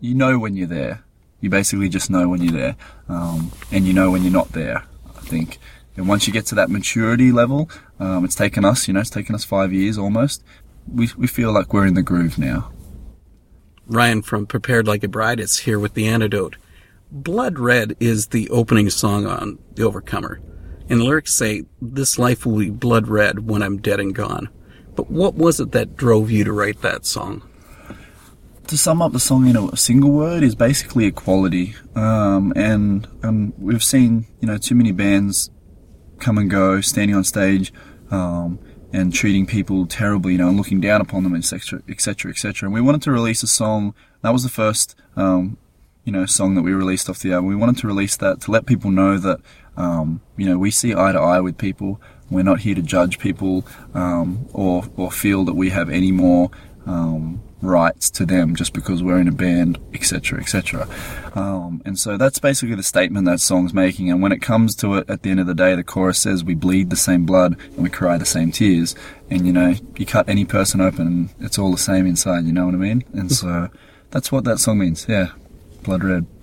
you 0.00 0.14
know 0.14 0.38
when 0.38 0.56
you're 0.56 0.66
there. 0.66 1.04
You 1.40 1.50
basically 1.50 1.88
just 1.88 2.10
know 2.10 2.28
when 2.28 2.42
you're 2.42 2.52
there, 2.52 2.76
um, 3.08 3.52
and 3.70 3.86
you 3.86 3.92
know 3.92 4.10
when 4.10 4.22
you're 4.22 4.32
not 4.32 4.52
there. 4.52 4.84
I 5.06 5.20
think. 5.20 5.58
And 5.96 6.08
once 6.08 6.26
you 6.26 6.32
get 6.32 6.46
to 6.46 6.54
that 6.56 6.70
maturity 6.70 7.32
level, 7.32 7.70
um, 7.98 8.24
it's 8.24 8.34
taken 8.34 8.64
us, 8.64 8.86
you 8.86 8.94
know, 8.94 9.00
it's 9.00 9.10
taken 9.10 9.34
us 9.34 9.44
five 9.44 9.72
years 9.72 9.98
almost. 9.98 10.44
We 10.90 11.10
we 11.16 11.26
feel 11.26 11.52
like 11.52 11.72
we're 11.72 11.86
in 11.86 11.94
the 11.94 12.02
groove 12.02 12.38
now. 12.38 12.70
Ryan 13.86 14.22
from 14.22 14.46
Prepared 14.46 14.86
Like 14.86 15.04
a 15.04 15.08
Bride 15.08 15.40
is 15.40 15.58
here 15.58 15.78
with 15.78 15.94
the 15.94 16.08
antidote. 16.08 16.56
Blood 17.10 17.58
Red 17.58 17.96
is 18.00 18.28
the 18.28 18.48
opening 18.50 18.90
song 18.90 19.26
on 19.26 19.58
The 19.74 19.84
Overcomer. 19.84 20.40
And 20.88 21.00
the 21.00 21.04
lyrics 21.04 21.34
say, 21.34 21.64
This 21.80 22.18
life 22.18 22.46
will 22.46 22.58
be 22.58 22.70
blood 22.70 23.08
red 23.08 23.48
when 23.48 23.62
I'm 23.62 23.78
dead 23.78 24.00
and 24.00 24.14
gone. 24.14 24.48
But 24.94 25.10
what 25.10 25.34
was 25.34 25.60
it 25.60 25.72
that 25.72 25.96
drove 25.96 26.30
you 26.30 26.44
to 26.44 26.52
write 26.52 26.82
that 26.82 27.04
song? 27.04 27.42
to 28.66 28.76
sum 28.76 29.00
up 29.00 29.12
the 29.12 29.20
song 29.20 29.46
in 29.46 29.56
a 29.56 29.76
single 29.76 30.10
word 30.10 30.42
is 30.42 30.54
basically 30.54 31.04
equality. 31.06 31.74
Um, 31.94 32.52
and 32.56 33.06
um, 33.22 33.54
we've 33.58 33.82
seen, 33.82 34.26
you 34.40 34.48
know, 34.48 34.58
too 34.58 34.74
many 34.74 34.92
bands 34.92 35.50
come 36.18 36.36
and 36.36 36.50
go, 36.50 36.80
standing 36.80 37.16
on 37.16 37.22
stage, 37.22 37.72
um, 38.10 38.58
and 38.92 39.12
treating 39.12 39.46
people 39.46 39.86
terribly, 39.86 40.32
you 40.32 40.38
know, 40.38 40.48
and 40.48 40.56
looking 40.56 40.80
down 40.80 41.00
upon 41.00 41.22
them, 41.22 41.36
etc., 41.36 41.82
etc., 41.88 42.30
etc. 42.30 42.66
And 42.66 42.74
we 42.74 42.80
wanted 42.80 43.02
to 43.02 43.12
release 43.12 43.42
a 43.42 43.46
song. 43.46 43.94
That 44.22 44.32
was 44.32 44.42
the 44.42 44.48
first, 44.48 44.96
um, 45.14 45.58
you 46.06 46.12
know, 46.12 46.24
song 46.24 46.54
that 46.54 46.62
we 46.62 46.72
released 46.72 47.10
off 47.10 47.18
the 47.18 47.32
album. 47.32 47.46
We 47.46 47.56
wanted 47.56 47.78
to 47.78 47.88
release 47.88 48.16
that 48.18 48.40
to 48.42 48.50
let 48.52 48.64
people 48.64 48.92
know 48.92 49.18
that, 49.18 49.40
um, 49.76 50.22
you 50.36 50.46
know, 50.46 50.56
we 50.56 50.70
see 50.70 50.94
eye 50.94 51.12
to 51.12 51.18
eye 51.18 51.40
with 51.40 51.58
people. 51.58 52.00
We're 52.30 52.44
not 52.44 52.60
here 52.60 52.76
to 52.76 52.82
judge 52.82 53.18
people 53.18 53.66
um, 53.92 54.48
or 54.52 54.84
or 54.96 55.10
feel 55.10 55.44
that 55.44 55.54
we 55.54 55.70
have 55.70 55.90
any 55.90 56.12
more 56.12 56.50
um, 56.86 57.42
rights 57.60 58.08
to 58.10 58.24
them 58.24 58.54
just 58.54 58.72
because 58.72 59.02
we're 59.02 59.18
in 59.18 59.26
a 59.26 59.32
band, 59.32 59.78
etc., 59.94 60.40
etc. 60.40 60.88
Um, 61.34 61.82
and 61.84 61.98
so 61.98 62.16
that's 62.16 62.38
basically 62.38 62.76
the 62.76 62.84
statement 62.84 63.26
that 63.26 63.40
song's 63.40 63.74
making. 63.74 64.08
And 64.08 64.22
when 64.22 64.30
it 64.30 64.40
comes 64.40 64.76
to 64.76 64.94
it, 64.94 65.10
at 65.10 65.22
the 65.22 65.30
end 65.30 65.40
of 65.40 65.46
the 65.46 65.54
day, 65.54 65.74
the 65.74 65.82
chorus 65.82 66.20
says 66.20 66.44
we 66.44 66.54
bleed 66.54 66.90
the 66.90 66.96
same 66.96 67.26
blood 67.26 67.58
and 67.58 67.78
we 67.78 67.90
cry 67.90 68.16
the 68.16 68.24
same 68.24 68.52
tears. 68.52 68.94
And 69.28 69.44
you 69.44 69.52
know, 69.52 69.74
you 69.96 70.06
cut 70.06 70.28
any 70.28 70.44
person 70.44 70.80
open 70.80 71.06
and 71.06 71.30
it's 71.40 71.58
all 71.58 71.72
the 71.72 71.78
same 71.78 72.06
inside. 72.06 72.44
You 72.44 72.52
know 72.52 72.66
what 72.66 72.74
I 72.74 72.78
mean? 72.78 73.04
And 73.12 73.32
so 73.32 73.70
that's 74.10 74.30
what 74.30 74.44
that 74.44 74.58
song 74.58 74.78
means. 74.78 75.06
Yeah, 75.08 75.32
blood 75.86 76.02
red. 76.02 76.35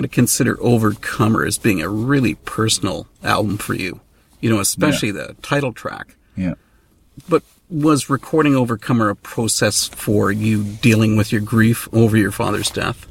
Got 0.00 0.08
to 0.08 0.14
consider 0.14 0.56
Overcomer 0.62 1.44
as 1.44 1.58
being 1.58 1.82
a 1.82 1.88
really 1.88 2.34
personal 2.34 3.06
album 3.22 3.58
for 3.58 3.74
you. 3.74 4.00
You 4.40 4.48
know, 4.48 4.60
especially 4.60 5.10
the 5.10 5.36
title 5.42 5.74
track. 5.74 6.16
Yeah. 6.36 6.54
But 7.28 7.42
was 7.68 8.08
recording 8.08 8.54
Overcomer 8.54 9.10
a 9.10 9.16
process 9.16 9.88
for 9.88 10.32
you 10.32 10.64
dealing 10.64 11.16
with 11.16 11.30
your 11.32 11.42
grief 11.42 11.86
over 11.92 12.16
your 12.16 12.32
father's 12.32 12.70
death? 12.70 13.06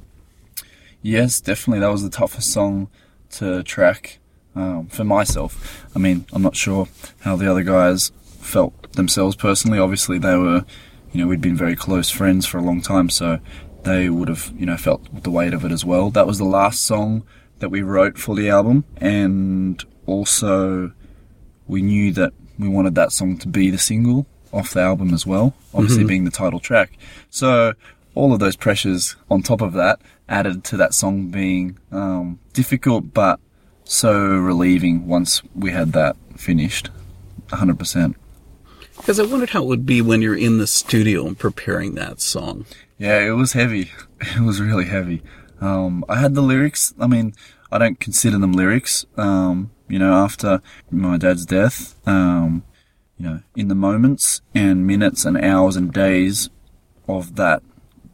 Yes, 1.03 1.39
definitely. 1.39 1.81
That 1.81 1.91
was 1.91 2.01
the 2.01 2.09
toughest 2.09 2.51
song 2.51 2.89
to 3.33 3.61
track 3.61 4.17
um, 4.55 4.87
for 4.87 5.03
myself. 5.03 5.85
I 5.95 5.99
mean, 5.99 6.25
I'm 6.33 6.41
not 6.41 6.55
sure 6.55 6.87
how 7.19 7.35
the 7.35 7.49
other 7.49 7.63
guys 7.63 8.11
felt 8.39 8.93
themselves 8.93 9.35
personally. 9.35 9.77
Obviously, 9.77 10.17
they 10.17 10.35
were, 10.35 10.65
you 11.11 11.21
know, 11.21 11.27
we'd 11.27 11.41
been 11.41 11.55
very 11.55 11.75
close 11.75 12.09
friends 12.09 12.47
for 12.47 12.57
a 12.57 12.63
long 12.63 12.81
time, 12.81 13.11
so 13.11 13.39
they 13.83 14.09
would 14.09 14.27
have, 14.27 14.51
you 14.57 14.65
know, 14.65 14.77
felt 14.77 15.23
the 15.23 15.31
weight 15.31 15.53
of 15.53 15.65
it 15.65 15.71
as 15.71 15.85
well. 15.85 16.09
That 16.09 16.27
was 16.27 16.37
the 16.37 16.45
last 16.45 16.81
song 16.81 17.23
that 17.59 17.69
we 17.69 17.81
wrote 17.81 18.17
for 18.17 18.35
the 18.35 18.49
album, 18.49 18.85
and 18.97 19.83
also 20.05 20.91
we 21.67 21.81
knew 21.81 22.11
that 22.13 22.33
we 22.57 22.67
wanted 22.67 22.95
that 22.95 23.11
song 23.11 23.37
to 23.37 23.47
be 23.47 23.69
the 23.69 23.77
single 23.77 24.25
off 24.51 24.73
the 24.73 24.81
album 24.81 25.13
as 25.13 25.25
well, 25.25 25.53
obviously 25.73 26.03
being 26.03 26.25
the 26.25 26.31
title 26.31 26.59
track. 26.59 26.97
So 27.29 27.73
all 28.15 28.33
of 28.33 28.39
those 28.39 28.55
pressures 28.55 29.15
on 29.29 29.43
top 29.43 29.61
of 29.61 29.73
that 29.73 30.01
added 30.27 30.63
to 30.65 30.77
that 30.77 30.93
song 30.93 31.29
being 31.29 31.77
um, 31.91 32.39
difficult, 32.53 33.13
but 33.13 33.39
so 33.83 34.13
relieving 34.13 35.07
once 35.07 35.41
we 35.55 35.71
had 35.71 35.93
that 35.93 36.15
finished. 36.35 36.89
100%. 37.47 38.15
Because 38.97 39.19
I 39.19 39.25
wondered 39.25 39.51
how 39.51 39.63
it 39.63 39.67
would 39.67 39.85
be 39.85 40.01
when 40.01 40.21
you're 40.21 40.37
in 40.37 40.57
the 40.57 40.67
studio 40.67 41.25
and 41.25 41.37
preparing 41.37 41.95
that 41.95 42.21
song. 42.21 42.65
Yeah, 42.99 43.19
it 43.21 43.31
was 43.31 43.53
heavy. 43.53 43.91
It 44.35 44.41
was 44.41 44.59
really 44.59 44.85
heavy. 44.85 45.23
Um, 45.61 46.03
I 46.09 46.17
had 46.17 46.35
the 46.35 46.41
lyrics. 46.41 46.93
I 46.99 47.07
mean, 47.07 47.33
I 47.71 47.77
don't 47.77 47.99
consider 47.99 48.37
them 48.37 48.51
lyrics. 48.51 49.05
Um, 49.15 49.71
you 49.87 49.97
know, 49.97 50.13
after 50.13 50.61
my 50.91 51.17
dad's 51.17 51.45
death, 51.45 51.95
um, 52.05 52.63
you 53.17 53.25
know, 53.25 53.39
in 53.55 53.69
the 53.69 53.75
moments 53.75 54.41
and 54.53 54.85
minutes 54.85 55.23
and 55.23 55.37
hours 55.37 55.77
and 55.77 55.93
days 55.93 56.49
of 57.07 57.37
that 57.37 57.63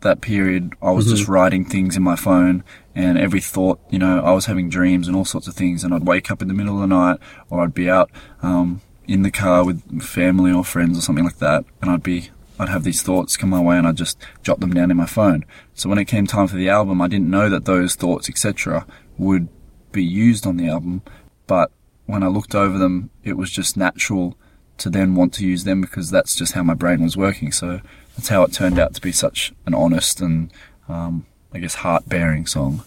that 0.01 0.21
period, 0.21 0.73
I 0.79 0.91
was 0.91 1.07
just 1.07 1.27
writing 1.27 1.65
things 1.65 1.97
in 1.97 2.03
my 2.03 2.15
phone, 2.15 2.63
and 2.93 3.17
every 3.17 3.41
thought, 3.41 3.79
you 3.89 3.97
know, 3.97 4.21
I 4.23 4.33
was 4.33 4.45
having 4.45 4.69
dreams 4.69 5.07
and 5.07 5.17
all 5.17 5.25
sorts 5.25 5.47
of 5.47 5.55
things, 5.55 5.83
and 5.83 5.91
I'd 5.91 6.05
wake 6.05 6.29
up 6.29 6.43
in 6.43 6.47
the 6.47 6.53
middle 6.53 6.75
of 6.75 6.81
the 6.81 6.95
night, 6.95 7.19
or 7.49 7.61
I'd 7.61 7.73
be 7.73 7.89
out 7.89 8.11
um, 8.43 8.81
in 9.07 9.23
the 9.23 9.31
car 9.31 9.65
with 9.65 10.03
family 10.03 10.51
or 10.51 10.63
friends 10.63 10.95
or 10.95 11.01
something 11.01 11.25
like 11.25 11.39
that, 11.39 11.65
and 11.81 11.89
I'd 11.89 12.03
be, 12.03 12.29
I'd 12.59 12.69
have 12.69 12.83
these 12.83 13.01
thoughts 13.01 13.37
come 13.37 13.49
my 13.49 13.61
way, 13.61 13.77
and 13.77 13.87
I'd 13.87 13.97
just 13.97 14.17
jot 14.43 14.59
them 14.59 14.73
down 14.73 14.91
in 14.91 14.97
my 14.97 15.05
phone. 15.05 15.45
So 15.73 15.89
when 15.89 15.97
it 15.97 16.05
came 16.05 16.27
time 16.27 16.47
for 16.47 16.55
the 16.55 16.69
album, 16.69 17.01
I 17.01 17.07
didn't 17.07 17.29
know 17.29 17.49
that 17.49 17.65
those 17.65 17.95
thoughts, 17.95 18.29
etc., 18.29 18.85
would 19.17 19.47
be 19.91 20.03
used 20.03 20.45
on 20.45 20.57
the 20.57 20.67
album, 20.67 21.01
but 21.47 21.71
when 22.05 22.23
I 22.23 22.27
looked 22.27 22.53
over 22.53 22.77
them, 22.77 23.09
it 23.23 23.33
was 23.33 23.49
just 23.49 23.77
natural 23.77 24.37
to 24.77 24.89
then 24.89 25.15
want 25.15 25.33
to 25.35 25.45
use 25.45 25.63
them 25.63 25.81
because 25.81 26.11
that's 26.11 26.35
just 26.35 26.53
how 26.53 26.63
my 26.63 26.73
brain 26.73 27.01
was 27.01 27.15
working. 27.17 27.51
So 27.51 27.79
that's 28.15 28.27
how 28.27 28.43
it 28.43 28.53
turned 28.53 28.77
out 28.77 28.93
to 28.95 29.01
be 29.01 29.11
such 29.11 29.53
an 29.65 29.73
honest 29.73 30.21
and, 30.21 30.51
um, 30.87 31.25
I 31.53 31.59
guess, 31.59 31.75
heart 31.75 32.07
bearing 32.07 32.45
song. 32.45 32.83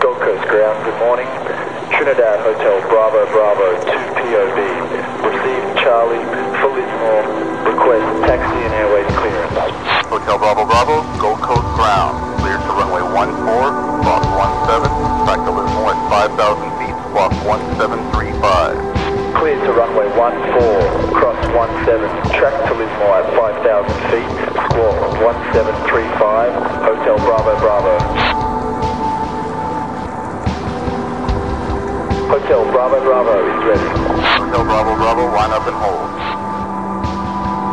Gold 0.00 0.20
Coast 0.20 0.48
ground, 0.48 0.84
good 0.84 0.98
morning. 0.98 1.26
Trinidad 1.96 2.40
Hotel 2.40 2.80
Bravo 2.88 3.26
Bravo 3.26 3.84
2 3.84 3.90
POB. 3.90 4.77
Charlie 5.88 6.20
for 6.60 6.68
Lismore. 6.68 7.24
Request 7.64 8.04
taxi 8.28 8.60
and 8.60 8.74
airways 8.76 9.08
clearance. 9.16 9.56
Hotel 10.04 10.36
Bravo 10.36 10.68
Bravo, 10.68 11.00
Gold 11.16 11.40
Coast 11.40 11.64
ground. 11.80 12.12
Cleared 12.44 12.60
to 12.60 12.72
runway 12.76 13.00
14, 13.08 13.32
squawk 13.32 14.52
17, 14.68 14.84
back 15.24 15.40
to 15.48 15.52
Lismore 15.56 15.96
at 15.96 16.36
5,000 16.36 16.76
feet, 16.76 16.92
squawk 17.08 17.32
1735. 17.40 19.32
Cleared 19.40 19.64
to 19.64 19.72
runway 19.72 20.12
14, 20.12 21.16
cross 21.16 21.40
17, 21.48 22.36
track 22.36 22.52
to 22.68 22.76
Lismore 22.76 23.24
at 23.24 23.32
5,000 23.32 23.88
feet, 24.12 24.28
squawk 24.68 24.92
1735, 25.24 26.52
Hotel 26.84 27.16
Bravo 27.16 27.56
Bravo. 27.64 27.96
Hotel 32.28 32.60
Bravo 32.76 33.00
Bravo 33.00 33.40
is 33.40 33.56
ready. 33.64 34.27
Hotel 34.48 34.64
Bravo 34.64 34.96
Bravo, 34.96 35.28
line 35.36 35.50
up 35.50 35.66
and 35.66 35.76
hold. 35.76 36.08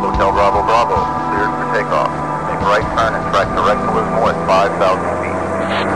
Hotel 0.04 0.30
Bravo 0.30 0.60
Bravo, 0.60 0.96
cleared 1.32 1.48
for 1.56 1.64
takeoff. 1.72 2.12
Make 2.52 2.60
right 2.68 2.84
turn 2.92 3.14
and 3.16 3.24
track 3.32 3.48
direct 3.56 3.80
to 3.80 3.96
Lismore 3.96 4.36
at 4.36 4.46
5,000 4.46 5.88
feet. 5.88 5.95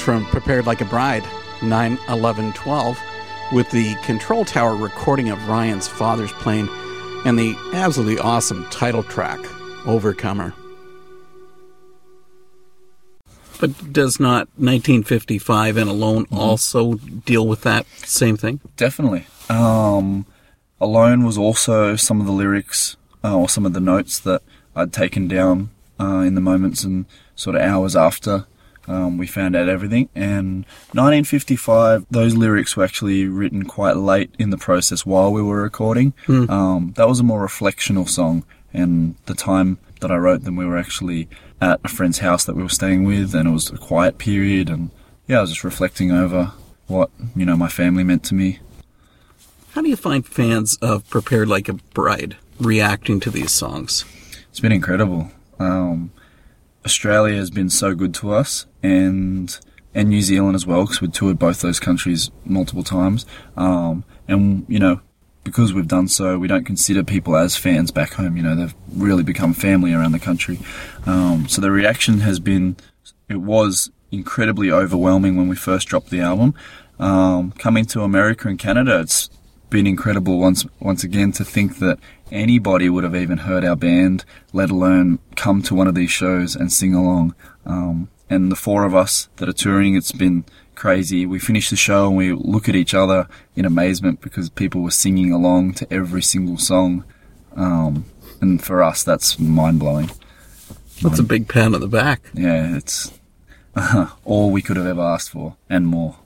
From 0.00 0.24
Prepared 0.26 0.66
Like 0.66 0.80
a 0.80 0.84
Bride, 0.84 1.24
9 1.62 1.98
11 2.08 2.52
12, 2.54 2.98
with 3.52 3.70
the 3.70 3.94
control 3.96 4.44
tower 4.44 4.74
recording 4.74 5.30
of 5.30 5.48
Ryan's 5.48 5.86
father's 5.86 6.32
plane, 6.32 6.68
and 7.24 7.38
the 7.38 7.54
absolutely 7.74 8.18
awesome 8.18 8.64
title 8.70 9.02
track, 9.02 9.38
Overcomer. 9.86 10.54
But 13.60 13.92
does 13.92 14.18
not 14.18 14.48
1955 14.56 15.76
and 15.76 15.90
Alone 15.90 16.26
also 16.32 16.94
deal 16.94 17.46
with 17.46 17.60
that 17.62 17.86
same 17.98 18.38
thing? 18.38 18.60
Definitely. 18.76 19.26
Um, 19.50 20.24
Alone 20.80 21.24
was 21.24 21.36
also 21.36 21.94
some 21.96 22.20
of 22.20 22.26
the 22.26 22.32
lyrics 22.32 22.96
uh, 23.22 23.36
or 23.36 23.48
some 23.50 23.66
of 23.66 23.74
the 23.74 23.80
notes 23.80 24.18
that 24.20 24.42
I'd 24.74 24.94
taken 24.94 25.28
down 25.28 25.68
uh, 26.00 26.20
in 26.20 26.34
the 26.34 26.40
moments 26.40 26.84
and 26.84 27.04
sort 27.36 27.54
of 27.56 27.62
hours 27.62 27.94
after 27.94 28.46
um, 28.90 29.18
we 29.18 29.26
found 29.26 29.54
out 29.54 29.68
everything. 29.68 30.08
And 30.14 30.64
1955, 30.92 32.06
those 32.10 32.34
lyrics 32.34 32.76
were 32.76 32.84
actually 32.84 33.26
written 33.26 33.64
quite 33.64 33.96
late 33.96 34.34
in 34.38 34.50
the 34.50 34.58
process 34.58 35.06
while 35.06 35.32
we 35.32 35.42
were 35.42 35.62
recording. 35.62 36.12
Um, 36.50 36.92
that 36.96 37.08
was 37.08 37.20
a 37.20 37.22
more 37.22 37.46
reflectional 37.46 38.08
song, 38.08 38.44
and 38.72 39.14
the 39.26 39.34
time 39.34 39.78
that 40.00 40.10
I 40.10 40.16
wrote 40.16 40.42
them, 40.42 40.56
we 40.56 40.66
were 40.66 40.76
actually 40.76 41.28
at 41.60 41.80
a 41.84 41.88
friend's 41.88 42.18
house 42.18 42.44
that 42.44 42.56
we 42.56 42.62
were 42.62 42.68
staying 42.68 43.04
with, 43.04 43.34
and 43.34 43.48
it 43.48 43.52
was 43.52 43.70
a 43.70 43.78
quiet 43.78 44.18
period, 44.18 44.68
and 44.68 44.90
yeah, 45.28 45.38
I 45.38 45.40
was 45.42 45.50
just 45.50 45.64
reflecting 45.64 46.10
over 46.10 46.52
what 46.88 47.10
you 47.36 47.46
know 47.46 47.56
my 47.56 47.68
family 47.68 48.02
meant 48.02 48.24
to 48.24 48.34
me. 48.34 48.58
How 49.74 49.82
do 49.82 49.88
you 49.88 49.96
find 49.96 50.26
fans 50.26 50.76
of 50.82 51.08
Prepared 51.08 51.46
Like 51.46 51.68
a 51.68 51.74
Bride 51.74 52.36
reacting 52.58 53.20
to 53.20 53.30
these 53.30 53.52
songs? 53.52 54.04
It's 54.48 54.58
been 54.58 54.72
incredible. 54.72 55.30
Um, 55.60 56.10
Australia 56.84 57.36
has 57.36 57.50
been 57.50 57.70
so 57.70 57.94
good 57.94 58.14
to 58.14 58.32
us, 58.32 58.66
and 58.82 59.58
and 59.94 60.08
New 60.08 60.22
Zealand 60.22 60.54
as 60.54 60.66
well, 60.66 60.82
because 60.82 61.00
we've 61.00 61.12
toured 61.12 61.38
both 61.38 61.60
those 61.60 61.80
countries 61.80 62.30
multiple 62.44 62.84
times. 62.84 63.26
Um, 63.56 64.04
and 64.28 64.64
you 64.68 64.78
know, 64.78 65.00
because 65.44 65.72
we've 65.72 65.88
done 65.88 66.08
so, 66.08 66.38
we 66.38 66.48
don't 66.48 66.64
consider 66.64 67.02
people 67.02 67.36
as 67.36 67.56
fans 67.56 67.90
back 67.90 68.12
home. 68.12 68.36
You 68.36 68.42
know, 68.42 68.54
they've 68.54 68.74
really 68.92 69.22
become 69.22 69.54
family 69.54 69.92
around 69.92 70.12
the 70.12 70.18
country. 70.18 70.58
Um, 71.06 71.48
so 71.48 71.60
the 71.60 71.70
reaction 71.70 72.20
has 72.20 72.38
been, 72.38 72.76
it 73.28 73.40
was 73.40 73.90
incredibly 74.12 74.70
overwhelming 74.70 75.36
when 75.36 75.48
we 75.48 75.56
first 75.56 75.88
dropped 75.88 76.10
the 76.10 76.20
album. 76.20 76.54
Um, 76.98 77.52
coming 77.52 77.86
to 77.86 78.02
America 78.02 78.48
and 78.48 78.58
Canada, 78.58 79.00
it's 79.00 79.30
been 79.70 79.86
incredible 79.86 80.38
once 80.38 80.66
once 80.80 81.04
again 81.04 81.32
to 81.32 81.44
think 81.44 81.78
that 81.78 81.98
anybody 82.30 82.88
would 82.88 83.04
have 83.04 83.16
even 83.16 83.38
heard 83.38 83.64
our 83.64 83.76
band, 83.76 84.24
let 84.52 84.70
alone 84.70 85.20
come 85.36 85.62
to 85.62 85.74
one 85.74 85.86
of 85.86 85.94
these 85.94 86.10
shows 86.10 86.54
and 86.54 86.72
sing 86.72 86.94
along. 86.94 87.34
Um, 87.64 88.10
and 88.28 88.50
the 88.50 88.56
four 88.56 88.84
of 88.84 88.94
us 88.94 89.28
that 89.36 89.48
are 89.48 89.52
touring, 89.52 89.96
it's 89.96 90.12
been 90.12 90.44
crazy. 90.74 91.26
We 91.26 91.38
finish 91.38 91.70
the 91.70 91.76
show 91.76 92.08
and 92.08 92.16
we 92.16 92.32
look 92.32 92.68
at 92.68 92.76
each 92.76 92.94
other 92.94 93.28
in 93.56 93.64
amazement 93.64 94.20
because 94.20 94.48
people 94.48 94.82
were 94.82 94.90
singing 94.90 95.32
along 95.32 95.74
to 95.74 95.92
every 95.92 96.22
single 96.22 96.56
song. 96.56 97.04
Um, 97.56 98.04
and 98.40 98.62
for 98.62 98.82
us, 98.82 99.02
that's 99.02 99.38
mind 99.38 99.80
blowing. 99.80 100.10
That's 101.02 101.18
a 101.18 101.24
big 101.24 101.48
pat 101.48 101.74
at 101.74 101.80
the 101.80 101.88
back. 101.88 102.22
Yeah, 102.34 102.76
it's 102.76 103.12
all 104.24 104.50
we 104.50 104.62
could 104.62 104.76
have 104.76 104.86
ever 104.86 105.02
asked 105.02 105.30
for 105.30 105.56
and 105.68 105.86
more. 105.86 106.19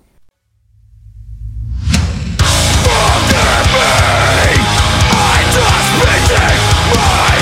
How 5.97 7.34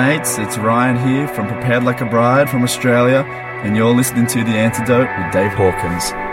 mates? 0.00 0.38
It's 0.38 0.56
Ryan 0.56 0.96
here 1.06 1.28
from 1.28 1.46
Prepared 1.46 1.84
Like 1.84 2.00
a 2.00 2.06
Bride 2.06 2.48
from 2.48 2.62
Australia, 2.62 3.22
and 3.62 3.76
you're 3.76 3.94
listening 3.94 4.26
to 4.28 4.42
The 4.42 4.56
Antidote 4.56 5.10
with 5.18 5.30
Dave 5.30 5.52
Hawkins. 5.52 6.29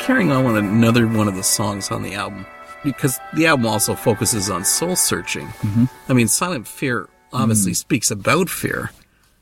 Carrying 0.00 0.32
on 0.32 0.44
with 0.44 0.56
another 0.56 1.06
one 1.06 1.28
of 1.28 1.36
the 1.36 1.42
songs 1.42 1.90
on 1.90 2.02
the 2.02 2.14
album 2.14 2.46
because 2.82 3.20
the 3.34 3.46
album 3.46 3.66
also 3.66 3.94
focuses 3.94 4.50
on 4.50 4.64
soul 4.64 4.96
searching. 4.96 5.46
Mm-hmm. 5.46 5.84
I 6.08 6.14
mean, 6.14 6.26
Silent 6.26 6.66
Fear 6.66 7.08
obviously 7.32 7.74
speaks 7.74 8.10
about 8.10 8.48
fear. 8.48 8.90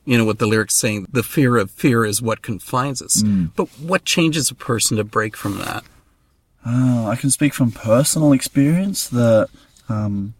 You 0.05 0.19
know, 0.19 0.25
with 0.25 0.39
the 0.39 0.47
lyrics 0.47 0.75
saying, 0.75 1.07
the 1.13 1.23
fear 1.23 1.57
of 1.59 1.71
fear 1.71 2.05
is 2.05 2.21
what 2.21 2.43
confines 2.43 3.03
us. 3.03 3.23
But 3.55 3.69
what 3.79 4.05
changes 4.05 4.51
a 4.51 4.55
person 4.55 4.97
to 4.97 5.05
break 5.05 5.37
from 5.37 5.59
that? 5.59 5.85
Oh, 6.67 7.07
I 7.07 7.15
can 7.17 7.31
speak 7.31 7.55
from 7.55 7.71
personal 7.71 8.33
experience 8.33 9.07
that, 9.09 9.49
um, 9.89 10.35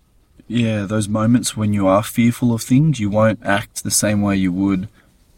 yeah, 0.47 0.85
those 0.85 1.09
moments 1.09 1.57
when 1.57 1.73
you 1.73 1.87
are 1.87 2.03
fearful 2.03 2.53
of 2.55 2.63
things, 2.63 2.99
you 2.99 3.11
won't 3.11 3.41
act 3.45 3.85
the 3.85 3.91
same 3.91 4.23
way 4.23 4.37
you 4.37 4.53
would 4.53 4.89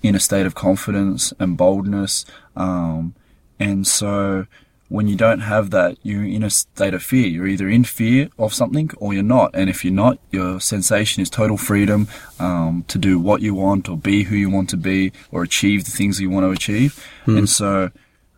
in 0.03 0.15
a 0.15 0.21
state 0.21 0.47
of 0.47 0.55
confidence 0.55 1.35
and 1.39 1.57
boldness. 1.57 2.25
Um, 2.57 3.15
and 3.59 3.87
so 3.87 4.47
when 4.91 5.07
you 5.07 5.15
don't 5.15 5.39
have 5.39 5.71
that, 5.71 5.97
you're 6.03 6.25
in 6.25 6.43
a 6.43 6.51
state 6.51 6.95
of 6.95 7.03
fear. 7.03 7.29
You're 7.29 7.47
either 7.47 7.69
in 7.69 7.85
fear 7.85 8.29
of 8.39 8.53
something 8.53 8.91
or 8.97 9.15
you're 9.15 9.23
not. 9.23 9.53
And 9.55 9.71
if 9.71 9.85
you're 9.85 9.95
not, 9.95 10.19
your 10.33 10.61
sensation 10.61 11.23
is 11.23 11.31
total 11.31 11.57
freedom 11.57 12.09
um, 12.41 12.85
to 12.89 12.99
do 12.99 13.19
what 13.21 13.41
you 13.41 13.55
want 13.55 13.89
or 13.89 13.97
be 13.97 14.25
who 14.25 14.35
you 14.35 14.51
want 14.51 14.69
to 14.71 14.77
be 14.77 15.13
or 15.31 15.45
achieve 15.45 15.85
the 15.85 15.93
things 15.93 16.21
you 16.21 16.29
want 16.29 16.45
to 16.45 16.51
achieve. 16.51 17.07
And 17.39 17.49
so 17.49 17.91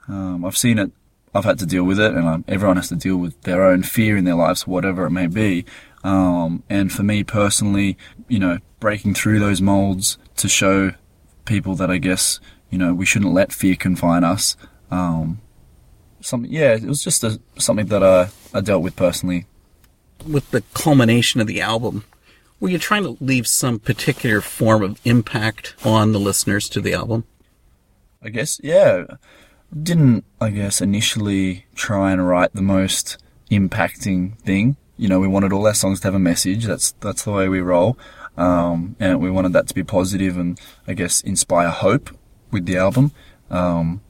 um, 0.08 0.44
I've 0.44 0.56
seen 0.56 0.78
it. 0.78 0.92
I've 1.34 1.46
had 1.46 1.58
to 1.60 1.66
deal 1.66 1.84
with 1.84 1.98
it, 1.98 2.12
and 2.12 2.28
um, 2.28 2.44
everyone 2.46 2.76
has 2.76 2.90
to 2.90 2.96
deal 2.96 3.16
with 3.16 3.40
their 3.42 3.64
own 3.64 3.82
fear 3.82 4.18
in 4.18 4.24
their 4.26 4.34
lives, 4.34 4.66
whatever 4.66 5.06
it 5.06 5.10
may 5.10 5.26
be. 5.28 5.64
Um, 6.04 6.62
and 6.68 6.92
for 6.92 7.02
me 7.02 7.24
personally, 7.24 7.96
you 8.28 8.38
know, 8.38 8.58
breaking 8.78 9.14
through 9.14 9.38
those 9.38 9.62
molds 9.62 10.18
to 10.36 10.48
show 10.48 10.92
people 11.46 11.74
that 11.76 11.90
I 11.90 11.96
guess 11.96 12.40
you 12.70 12.78
know 12.78 12.92
we 12.92 13.06
shouldn't 13.06 13.32
let 13.32 13.52
fear 13.52 13.76
confine 13.76 14.24
us. 14.24 14.56
Um, 14.90 15.40
something, 16.24 16.50
yeah, 16.50 16.74
it 16.74 16.84
was 16.84 17.02
just 17.02 17.24
a, 17.24 17.40
something 17.58 17.86
that 17.86 18.02
I, 18.02 18.30
I 18.54 18.60
dealt 18.60 18.82
with 18.82 18.96
personally. 18.96 19.46
With 20.26 20.50
the 20.50 20.62
culmination 20.74 21.40
of 21.40 21.46
the 21.46 21.60
album, 21.60 22.04
were 22.60 22.68
you 22.68 22.78
trying 22.78 23.02
to 23.02 23.16
leave 23.20 23.46
some 23.46 23.78
particular 23.78 24.40
form 24.40 24.82
of 24.82 25.00
impact 25.04 25.74
on 25.84 26.12
the 26.12 26.20
listeners 26.20 26.68
to 26.70 26.80
the 26.80 26.94
album? 26.94 27.24
I 28.22 28.28
guess, 28.28 28.60
yeah. 28.62 29.04
Didn't, 29.82 30.24
I 30.40 30.50
guess, 30.50 30.80
initially 30.80 31.66
try 31.74 32.12
and 32.12 32.26
write 32.26 32.52
the 32.52 32.62
most 32.62 33.18
impacting 33.50 34.38
thing. 34.38 34.76
You 34.96 35.08
know, 35.08 35.18
we 35.18 35.26
wanted 35.26 35.52
all 35.52 35.66
our 35.66 35.74
songs 35.74 36.00
to 36.00 36.06
have 36.06 36.14
a 36.14 36.20
message. 36.20 36.66
That's, 36.66 36.92
that's 37.00 37.24
the 37.24 37.32
way 37.32 37.48
we 37.48 37.60
roll. 37.60 37.98
Um, 38.36 38.96
and 39.00 39.20
we 39.20 39.30
wanted 39.30 39.52
that 39.54 39.66
to 39.68 39.74
be 39.74 39.82
positive 39.82 40.36
and, 40.36 40.60
I 40.86 40.94
guess, 40.94 41.20
inspire 41.20 41.70
hope 41.70 42.16
with 42.50 42.66
the 42.66 42.76
album. 42.76 43.12
Um, 43.50 44.02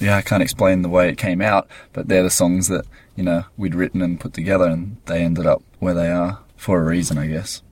yeah, 0.00 0.16
I 0.16 0.22
can't 0.22 0.42
explain 0.42 0.82
the 0.82 0.88
way 0.88 1.08
it 1.08 1.18
came 1.18 1.40
out, 1.40 1.68
but 1.92 2.08
they're 2.08 2.22
the 2.22 2.30
songs 2.30 2.68
that, 2.68 2.86
you 3.16 3.22
know, 3.22 3.44
we'd 3.56 3.74
written 3.74 4.02
and 4.02 4.18
put 4.18 4.32
together 4.32 4.66
and 4.66 4.96
they 5.06 5.22
ended 5.22 5.46
up 5.46 5.62
where 5.78 5.94
they 5.94 6.10
are 6.10 6.40
for 6.56 6.80
a 6.80 6.84
reason, 6.84 7.18
I 7.18 7.26
guess. 7.26 7.62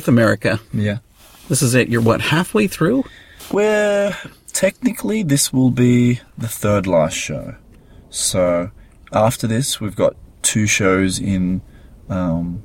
North 0.00 0.08
America. 0.08 0.58
Yeah. 0.72 1.00
This 1.50 1.60
is 1.60 1.74
it. 1.74 1.90
You're 1.90 2.00
what, 2.00 2.22
halfway 2.22 2.68
through? 2.68 3.04
Where 3.50 4.16
technically 4.50 5.22
this 5.22 5.52
will 5.52 5.68
be 5.68 6.20
the 6.38 6.48
third 6.48 6.86
last 6.86 7.12
show. 7.12 7.56
So 8.08 8.70
after 9.12 9.46
this, 9.46 9.78
we've 9.78 9.94
got 9.94 10.16
two 10.40 10.66
shows 10.66 11.18
in 11.18 11.60
um, 12.08 12.62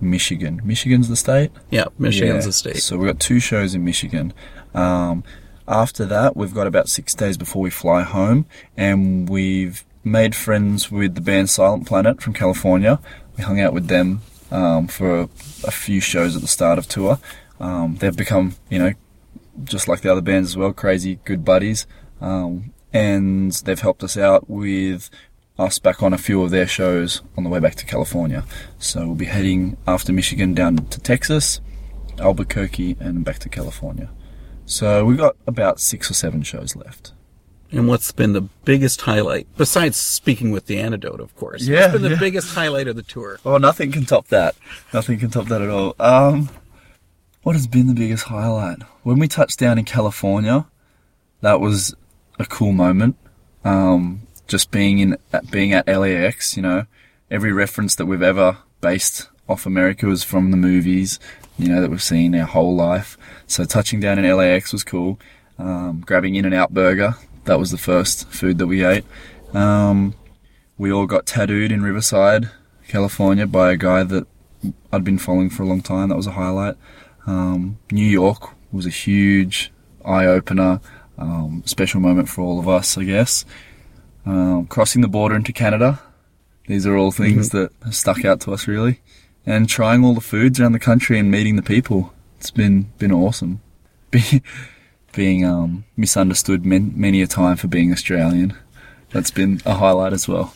Michigan. 0.00 0.62
Michigan's 0.64 1.10
the 1.10 1.16
state. 1.16 1.50
Yeah, 1.68 1.84
Michigan's 1.98 2.46
Yeah. 2.46 2.48
a 2.48 2.52
state. 2.52 2.76
So 2.78 2.96
we've 2.96 3.12
got 3.12 3.20
two 3.20 3.40
shows 3.40 3.74
in 3.74 3.84
Michigan. 3.84 4.32
Um, 4.74 5.22
after 5.68 6.06
that, 6.06 6.34
we've 6.34 6.54
got 6.54 6.66
about 6.66 6.88
six 6.88 7.14
days 7.14 7.36
before 7.36 7.60
we 7.60 7.68
fly 7.68 8.04
home, 8.04 8.46
and 8.74 9.28
we've 9.28 9.84
made 10.02 10.34
friends 10.34 10.90
with 10.90 11.14
the 11.14 11.20
band 11.20 11.50
Silent 11.50 11.86
Planet 11.86 12.22
from 12.22 12.32
California. 12.32 13.00
We 13.36 13.44
hung 13.44 13.60
out 13.60 13.74
with 13.74 13.88
them 13.88 14.22
um, 14.54 14.86
for 14.86 15.22
a, 15.22 15.28
a 15.64 15.70
few 15.70 16.00
shows 16.00 16.36
at 16.36 16.42
the 16.42 16.48
start 16.48 16.78
of 16.78 16.86
tour. 16.86 17.18
Um, 17.58 17.96
they've 17.96 18.16
become, 18.16 18.56
you 18.70 18.78
know, 18.78 18.92
just 19.64 19.88
like 19.88 20.00
the 20.00 20.10
other 20.10 20.20
bands 20.20 20.50
as 20.50 20.56
well, 20.56 20.72
crazy 20.72 21.18
good 21.24 21.44
buddies. 21.44 21.86
Um, 22.20 22.72
and 22.92 23.52
they've 23.52 23.80
helped 23.80 24.04
us 24.04 24.16
out 24.16 24.48
with 24.48 25.10
us 25.58 25.78
back 25.78 26.02
on 26.02 26.12
a 26.12 26.18
few 26.18 26.42
of 26.42 26.50
their 26.50 26.66
shows 26.66 27.22
on 27.36 27.44
the 27.44 27.50
way 27.50 27.58
back 27.58 27.74
to 27.76 27.84
California. 27.84 28.44
So 28.78 29.06
we'll 29.06 29.14
be 29.16 29.24
heading 29.26 29.76
after 29.86 30.12
Michigan 30.12 30.54
down 30.54 30.76
to 30.76 31.00
Texas, 31.00 31.60
Albuquerque, 32.18 32.96
and 33.00 33.24
back 33.24 33.40
to 33.40 33.48
California. 33.48 34.10
So 34.66 35.04
we've 35.04 35.18
got 35.18 35.36
about 35.46 35.80
six 35.80 36.10
or 36.10 36.14
seven 36.14 36.42
shows 36.42 36.76
left. 36.76 37.12
And 37.72 37.88
what's 37.88 38.12
been 38.12 38.34
the 38.34 38.42
biggest 38.42 39.00
highlight, 39.00 39.48
besides 39.56 39.96
speaking 39.96 40.52
with 40.52 40.66
the 40.66 40.78
antidote, 40.78 41.20
of 41.20 41.34
course? 41.36 41.62
Yeah, 41.66 41.80
What's 41.80 41.92
been 41.94 42.02
the 42.02 42.10
yeah. 42.10 42.20
biggest 42.20 42.54
highlight 42.54 42.86
of 42.86 42.94
the 42.94 43.02
tour? 43.02 43.40
Oh, 43.44 43.56
nothing 43.58 43.90
can 43.90 44.04
top 44.04 44.28
that. 44.28 44.54
Nothing 44.92 45.18
can 45.18 45.30
top 45.30 45.46
that 45.46 45.60
at 45.60 45.68
all. 45.70 45.96
Um, 45.98 46.50
what 47.42 47.56
has 47.56 47.66
been 47.66 47.88
the 47.88 47.94
biggest 47.94 48.24
highlight? 48.24 48.78
When 49.02 49.18
we 49.18 49.26
touched 49.28 49.58
down 49.58 49.78
in 49.78 49.84
California, 49.84 50.66
that 51.40 51.60
was 51.60 51.94
a 52.38 52.46
cool 52.46 52.72
moment. 52.72 53.16
Um, 53.64 54.22
just 54.46 54.70
being 54.70 54.98
in, 54.98 55.16
at, 55.32 55.50
being 55.50 55.72
at 55.72 55.88
LAX, 55.88 56.56
you 56.56 56.62
know, 56.62 56.86
every 57.30 57.52
reference 57.52 57.96
that 57.96 58.06
we've 58.06 58.22
ever 58.22 58.58
based 58.80 59.28
off 59.48 59.66
America 59.66 60.06
was 60.06 60.22
from 60.22 60.50
the 60.50 60.56
movies, 60.56 61.18
you 61.58 61.68
know, 61.68 61.80
that 61.80 61.90
we've 61.90 62.02
seen 62.02 62.34
our 62.34 62.46
whole 62.46 62.74
life. 62.74 63.18
So 63.46 63.64
touching 63.64 64.00
down 64.00 64.18
in 64.18 64.36
LAX 64.36 64.72
was 64.72 64.84
cool. 64.84 65.18
Um, 65.58 66.02
grabbing 66.04 66.34
In-N-Out 66.34 66.72
Burger, 66.74 67.14
that 67.44 67.58
was 67.58 67.70
the 67.70 67.78
first 67.78 68.28
food 68.28 68.58
that 68.58 68.66
we 68.66 68.84
ate. 68.84 69.04
Um, 69.52 70.14
we 70.76 70.92
all 70.92 71.06
got 71.06 71.26
tattooed 71.26 71.70
in 71.70 71.82
Riverside, 71.82 72.50
California, 72.88 73.46
by 73.46 73.72
a 73.72 73.76
guy 73.76 74.02
that 74.02 74.26
I'd 74.92 75.04
been 75.04 75.18
following 75.18 75.50
for 75.50 75.62
a 75.62 75.66
long 75.66 75.82
time. 75.82 76.08
That 76.08 76.16
was 76.16 76.26
a 76.26 76.32
highlight. 76.32 76.76
Um, 77.26 77.78
New 77.90 78.06
York 78.06 78.50
was 78.72 78.86
a 78.86 78.90
huge 78.90 79.72
eye 80.04 80.26
opener, 80.26 80.80
um, 81.16 81.62
special 81.64 82.00
moment 82.00 82.28
for 82.28 82.42
all 82.42 82.58
of 82.58 82.68
us, 82.68 82.98
I 82.98 83.04
guess. 83.04 83.44
Um, 84.26 84.66
crossing 84.66 85.02
the 85.02 85.08
border 85.08 85.36
into 85.36 85.52
Canada, 85.52 86.00
these 86.66 86.86
are 86.86 86.96
all 86.96 87.10
things 87.10 87.50
that 87.50 87.70
have 87.84 87.94
stuck 87.94 88.24
out 88.24 88.40
to 88.42 88.52
us 88.52 88.66
really. 88.66 89.00
And 89.46 89.68
trying 89.68 90.02
all 90.02 90.14
the 90.14 90.22
foods 90.22 90.58
around 90.58 90.72
the 90.72 90.78
country 90.78 91.18
and 91.18 91.30
meeting 91.30 91.56
the 91.56 91.62
people, 91.62 92.14
it's 92.38 92.50
been 92.50 92.90
been 92.98 93.12
awesome. 93.12 93.60
Be, 95.14 95.22
being 95.22 95.44
um, 95.44 95.84
misunderstood 95.96 96.64
man, 96.64 96.92
many 96.96 97.22
a 97.22 97.26
time 97.26 97.56
for 97.56 97.68
being 97.68 97.92
Australian, 97.92 98.56
that's 99.10 99.30
been 99.30 99.60
a 99.64 99.74
highlight 99.74 100.12
as 100.12 100.26
well. 100.26 100.54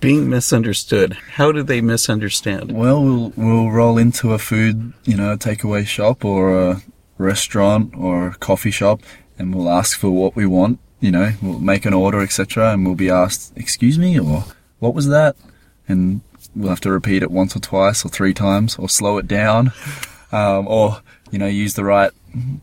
Being 0.00 0.28
misunderstood. 0.28 1.14
How 1.32 1.52
do 1.52 1.62
they 1.62 1.80
misunderstand? 1.80 2.72
Well, 2.72 3.02
we'll 3.02 3.32
we'll 3.36 3.70
roll 3.70 3.98
into 3.98 4.32
a 4.32 4.38
food, 4.38 4.92
you 5.04 5.16
know, 5.16 5.36
takeaway 5.36 5.86
shop 5.86 6.24
or 6.24 6.70
a 6.70 6.82
restaurant 7.18 7.94
or 7.96 8.28
a 8.28 8.34
coffee 8.34 8.70
shop, 8.70 9.00
and 9.38 9.54
we'll 9.54 9.70
ask 9.70 9.98
for 9.98 10.10
what 10.10 10.36
we 10.36 10.46
want. 10.46 10.78
You 11.00 11.10
know, 11.10 11.32
we'll 11.42 11.58
make 11.58 11.84
an 11.86 11.94
order, 11.94 12.20
etc., 12.20 12.72
and 12.72 12.84
we'll 12.84 12.94
be 12.94 13.10
asked, 13.10 13.52
"Excuse 13.56 13.98
me," 13.98 14.20
or 14.20 14.44
"What 14.78 14.94
was 14.94 15.08
that?" 15.08 15.36
And 15.88 16.20
we'll 16.54 16.70
have 16.70 16.80
to 16.82 16.92
repeat 16.92 17.22
it 17.22 17.30
once 17.30 17.56
or 17.56 17.60
twice 17.60 18.04
or 18.04 18.08
three 18.08 18.34
times, 18.34 18.76
or 18.76 18.88
slow 18.88 19.18
it 19.18 19.26
down, 19.26 19.72
um, 20.32 20.68
or 20.68 21.00
you 21.30 21.38
know, 21.38 21.46
use 21.46 21.74
the 21.74 21.84
right 21.84 22.12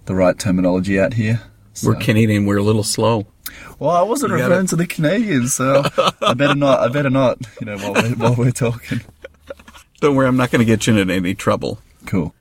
the 0.05 0.15
right 0.15 0.37
terminology 0.37 0.99
out 0.99 1.13
here. 1.13 1.41
We're 1.83 1.95
Canadian. 1.95 2.45
We're 2.45 2.57
a 2.57 2.63
little 2.63 2.83
slow. 2.83 3.25
Well, 3.79 3.89
I 3.91 4.01
wasn't 4.03 4.31
You 4.31 4.37
gotta- 4.37 4.49
referring 4.49 4.67
to 4.67 4.75
the 4.75 4.87
Canadians, 4.87 5.53
so 5.55 5.83
I 6.21 6.33
better 6.33 6.55
not. 6.55 6.79
I 6.79 6.87
better 6.89 7.09
not. 7.09 7.39
You 7.59 7.65
know, 7.65 7.77
while 7.77 7.93
we're, 7.93 8.09
while 8.15 8.35
we're 8.35 8.51
talking. 8.51 9.01
Don't 9.99 10.15
worry, 10.15 10.27
I'm 10.27 10.37
not 10.37 10.51
going 10.51 10.59
to 10.59 10.65
get 10.65 10.85
you 10.87 10.95
into 10.97 11.13
any 11.13 11.33
trouble. 11.33 11.79
Cool. 12.05 12.33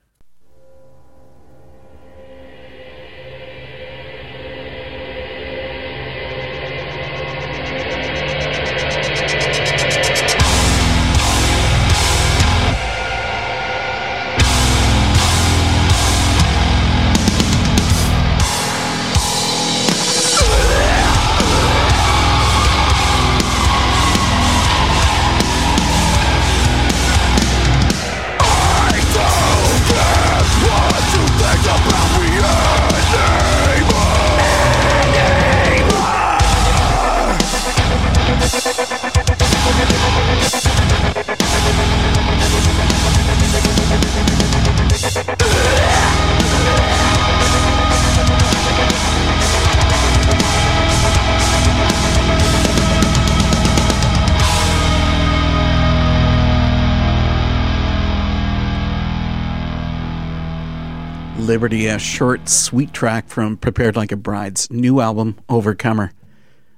Liberty, 61.63 61.87
a 61.87 61.97
short, 61.97 62.49
sweet 62.49 62.91
track 62.91 63.29
from 63.29 63.55
Prepared 63.55 63.95
Like 63.95 64.11
a 64.11 64.17
Bride's 64.17 64.69
new 64.69 64.99
album, 64.99 65.37
Overcomer. 65.47 66.11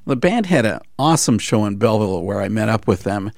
The 0.05 0.15
band 0.15 0.45
had 0.45 0.63
an 0.63 0.79
awesome 0.99 1.39
show 1.39 1.65
in 1.65 1.77
Belleville 1.77 2.21
where 2.21 2.39
I 2.39 2.49
met 2.49 2.69
up 2.69 2.85
with 2.85 3.01
them. 3.01 3.31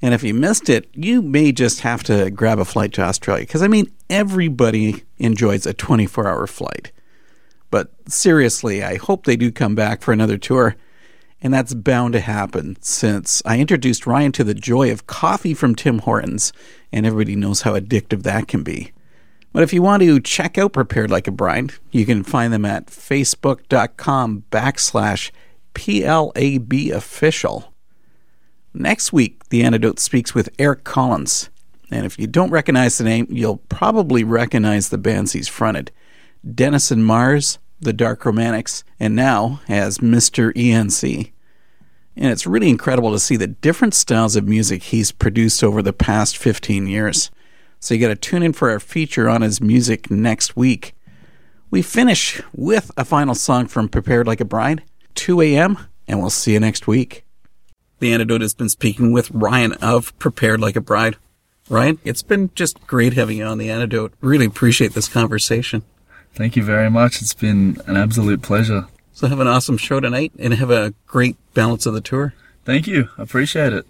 And 0.00 0.14
if 0.14 0.22
you 0.22 0.32
missed 0.34 0.68
it, 0.68 0.88
you 0.94 1.20
may 1.20 1.50
just 1.50 1.80
have 1.80 2.04
to 2.04 2.30
grab 2.30 2.60
a 2.60 2.64
flight 2.64 2.92
to 2.92 3.02
Australia. 3.02 3.42
Because, 3.42 3.60
I 3.60 3.66
mean, 3.66 3.90
everybody 4.08 5.02
enjoys 5.18 5.66
a 5.66 5.74
24 5.74 6.28
hour 6.28 6.46
flight. 6.46 6.92
But 7.72 7.90
seriously, 8.08 8.84
I 8.84 8.94
hope 8.94 9.24
they 9.24 9.34
do 9.34 9.50
come 9.50 9.74
back 9.74 10.00
for 10.00 10.12
another 10.12 10.38
tour. 10.38 10.76
And 11.42 11.52
that's 11.52 11.74
bound 11.74 12.12
to 12.12 12.20
happen 12.20 12.76
since 12.80 13.42
I 13.44 13.58
introduced 13.58 14.06
Ryan 14.06 14.30
to 14.30 14.44
the 14.44 14.54
joy 14.54 14.92
of 14.92 15.08
coffee 15.08 15.54
from 15.54 15.74
Tim 15.74 15.98
Hortons, 15.98 16.52
and 16.92 17.04
everybody 17.04 17.34
knows 17.34 17.62
how 17.62 17.76
addictive 17.76 18.22
that 18.22 18.46
can 18.46 18.62
be. 18.62 18.92
But 19.54 19.62
if 19.62 19.72
you 19.72 19.82
want 19.82 20.02
to 20.02 20.18
check 20.18 20.58
out 20.58 20.72
Prepared 20.72 21.12
Like 21.12 21.28
a 21.28 21.30
Bride, 21.30 21.74
you 21.92 22.04
can 22.04 22.24
find 22.24 22.52
them 22.52 22.64
at 22.64 22.88
facebook.com 22.88 24.44
backslash 24.50 25.30
PLAB 25.74 26.90
official. 26.90 27.72
Next 28.74 29.12
week, 29.12 29.48
The 29.50 29.62
Antidote 29.62 30.00
speaks 30.00 30.34
with 30.34 30.48
Eric 30.58 30.82
Collins. 30.82 31.50
And 31.88 32.04
if 32.04 32.18
you 32.18 32.26
don't 32.26 32.50
recognize 32.50 32.98
the 32.98 33.04
name, 33.04 33.28
you'll 33.30 33.58
probably 33.58 34.24
recognize 34.24 34.88
the 34.88 34.98
bands 34.98 35.34
he's 35.34 35.46
fronted 35.46 35.92
Denison 36.52 37.06
Marrs, 37.06 37.58
The 37.80 37.92
Dark 37.92 38.24
Romantics, 38.24 38.82
and 38.98 39.14
now 39.14 39.60
as 39.68 39.98
Mr. 39.98 40.52
ENC. 40.54 41.30
And 42.16 42.32
it's 42.32 42.44
really 42.44 42.70
incredible 42.70 43.12
to 43.12 43.20
see 43.20 43.36
the 43.36 43.46
different 43.46 43.94
styles 43.94 44.34
of 44.34 44.48
music 44.48 44.82
he's 44.82 45.12
produced 45.12 45.62
over 45.62 45.80
the 45.80 45.92
past 45.92 46.36
15 46.36 46.88
years. 46.88 47.30
So 47.84 47.92
you 47.92 48.00
got 48.00 48.08
to 48.08 48.16
tune 48.16 48.42
in 48.42 48.54
for 48.54 48.70
our 48.70 48.80
feature 48.80 49.28
on 49.28 49.42
his 49.42 49.60
music 49.60 50.10
next 50.10 50.56
week. 50.56 50.94
We 51.70 51.82
finish 51.82 52.40
with 52.54 52.90
a 52.96 53.04
final 53.04 53.34
song 53.34 53.66
from 53.66 53.90
Prepared 53.90 54.26
Like 54.26 54.40
a 54.40 54.46
Bride, 54.46 54.84
2 55.16 55.42
a.m., 55.42 55.76
and 56.08 56.18
we'll 56.18 56.30
see 56.30 56.54
you 56.54 56.60
next 56.60 56.86
week. 56.86 57.26
The 57.98 58.14
Antidote 58.14 58.40
has 58.40 58.54
been 58.54 58.70
speaking 58.70 59.12
with 59.12 59.30
Ryan 59.32 59.74
of 59.82 60.18
Prepared 60.18 60.62
Like 60.62 60.76
a 60.76 60.80
Bride. 60.80 61.16
Ryan, 61.68 61.98
it's 62.04 62.22
been 62.22 62.50
just 62.54 62.80
great 62.86 63.12
having 63.12 63.36
you 63.36 63.44
on 63.44 63.58
The 63.58 63.70
Antidote. 63.70 64.14
Really 64.22 64.46
appreciate 64.46 64.94
this 64.94 65.06
conversation. 65.06 65.82
Thank 66.32 66.56
you 66.56 66.62
very 66.62 66.88
much. 66.88 67.20
It's 67.20 67.34
been 67.34 67.82
an 67.86 67.98
absolute 67.98 68.40
pleasure. 68.40 68.86
So 69.12 69.26
have 69.26 69.40
an 69.40 69.46
awesome 69.46 69.76
show 69.76 70.00
tonight 70.00 70.32
and 70.38 70.54
have 70.54 70.70
a 70.70 70.94
great 71.06 71.36
balance 71.52 71.84
of 71.84 71.92
the 71.92 72.00
tour. 72.00 72.32
Thank 72.64 72.86
you. 72.86 73.10
I 73.18 73.24
appreciate 73.24 73.74
it. 73.74 73.86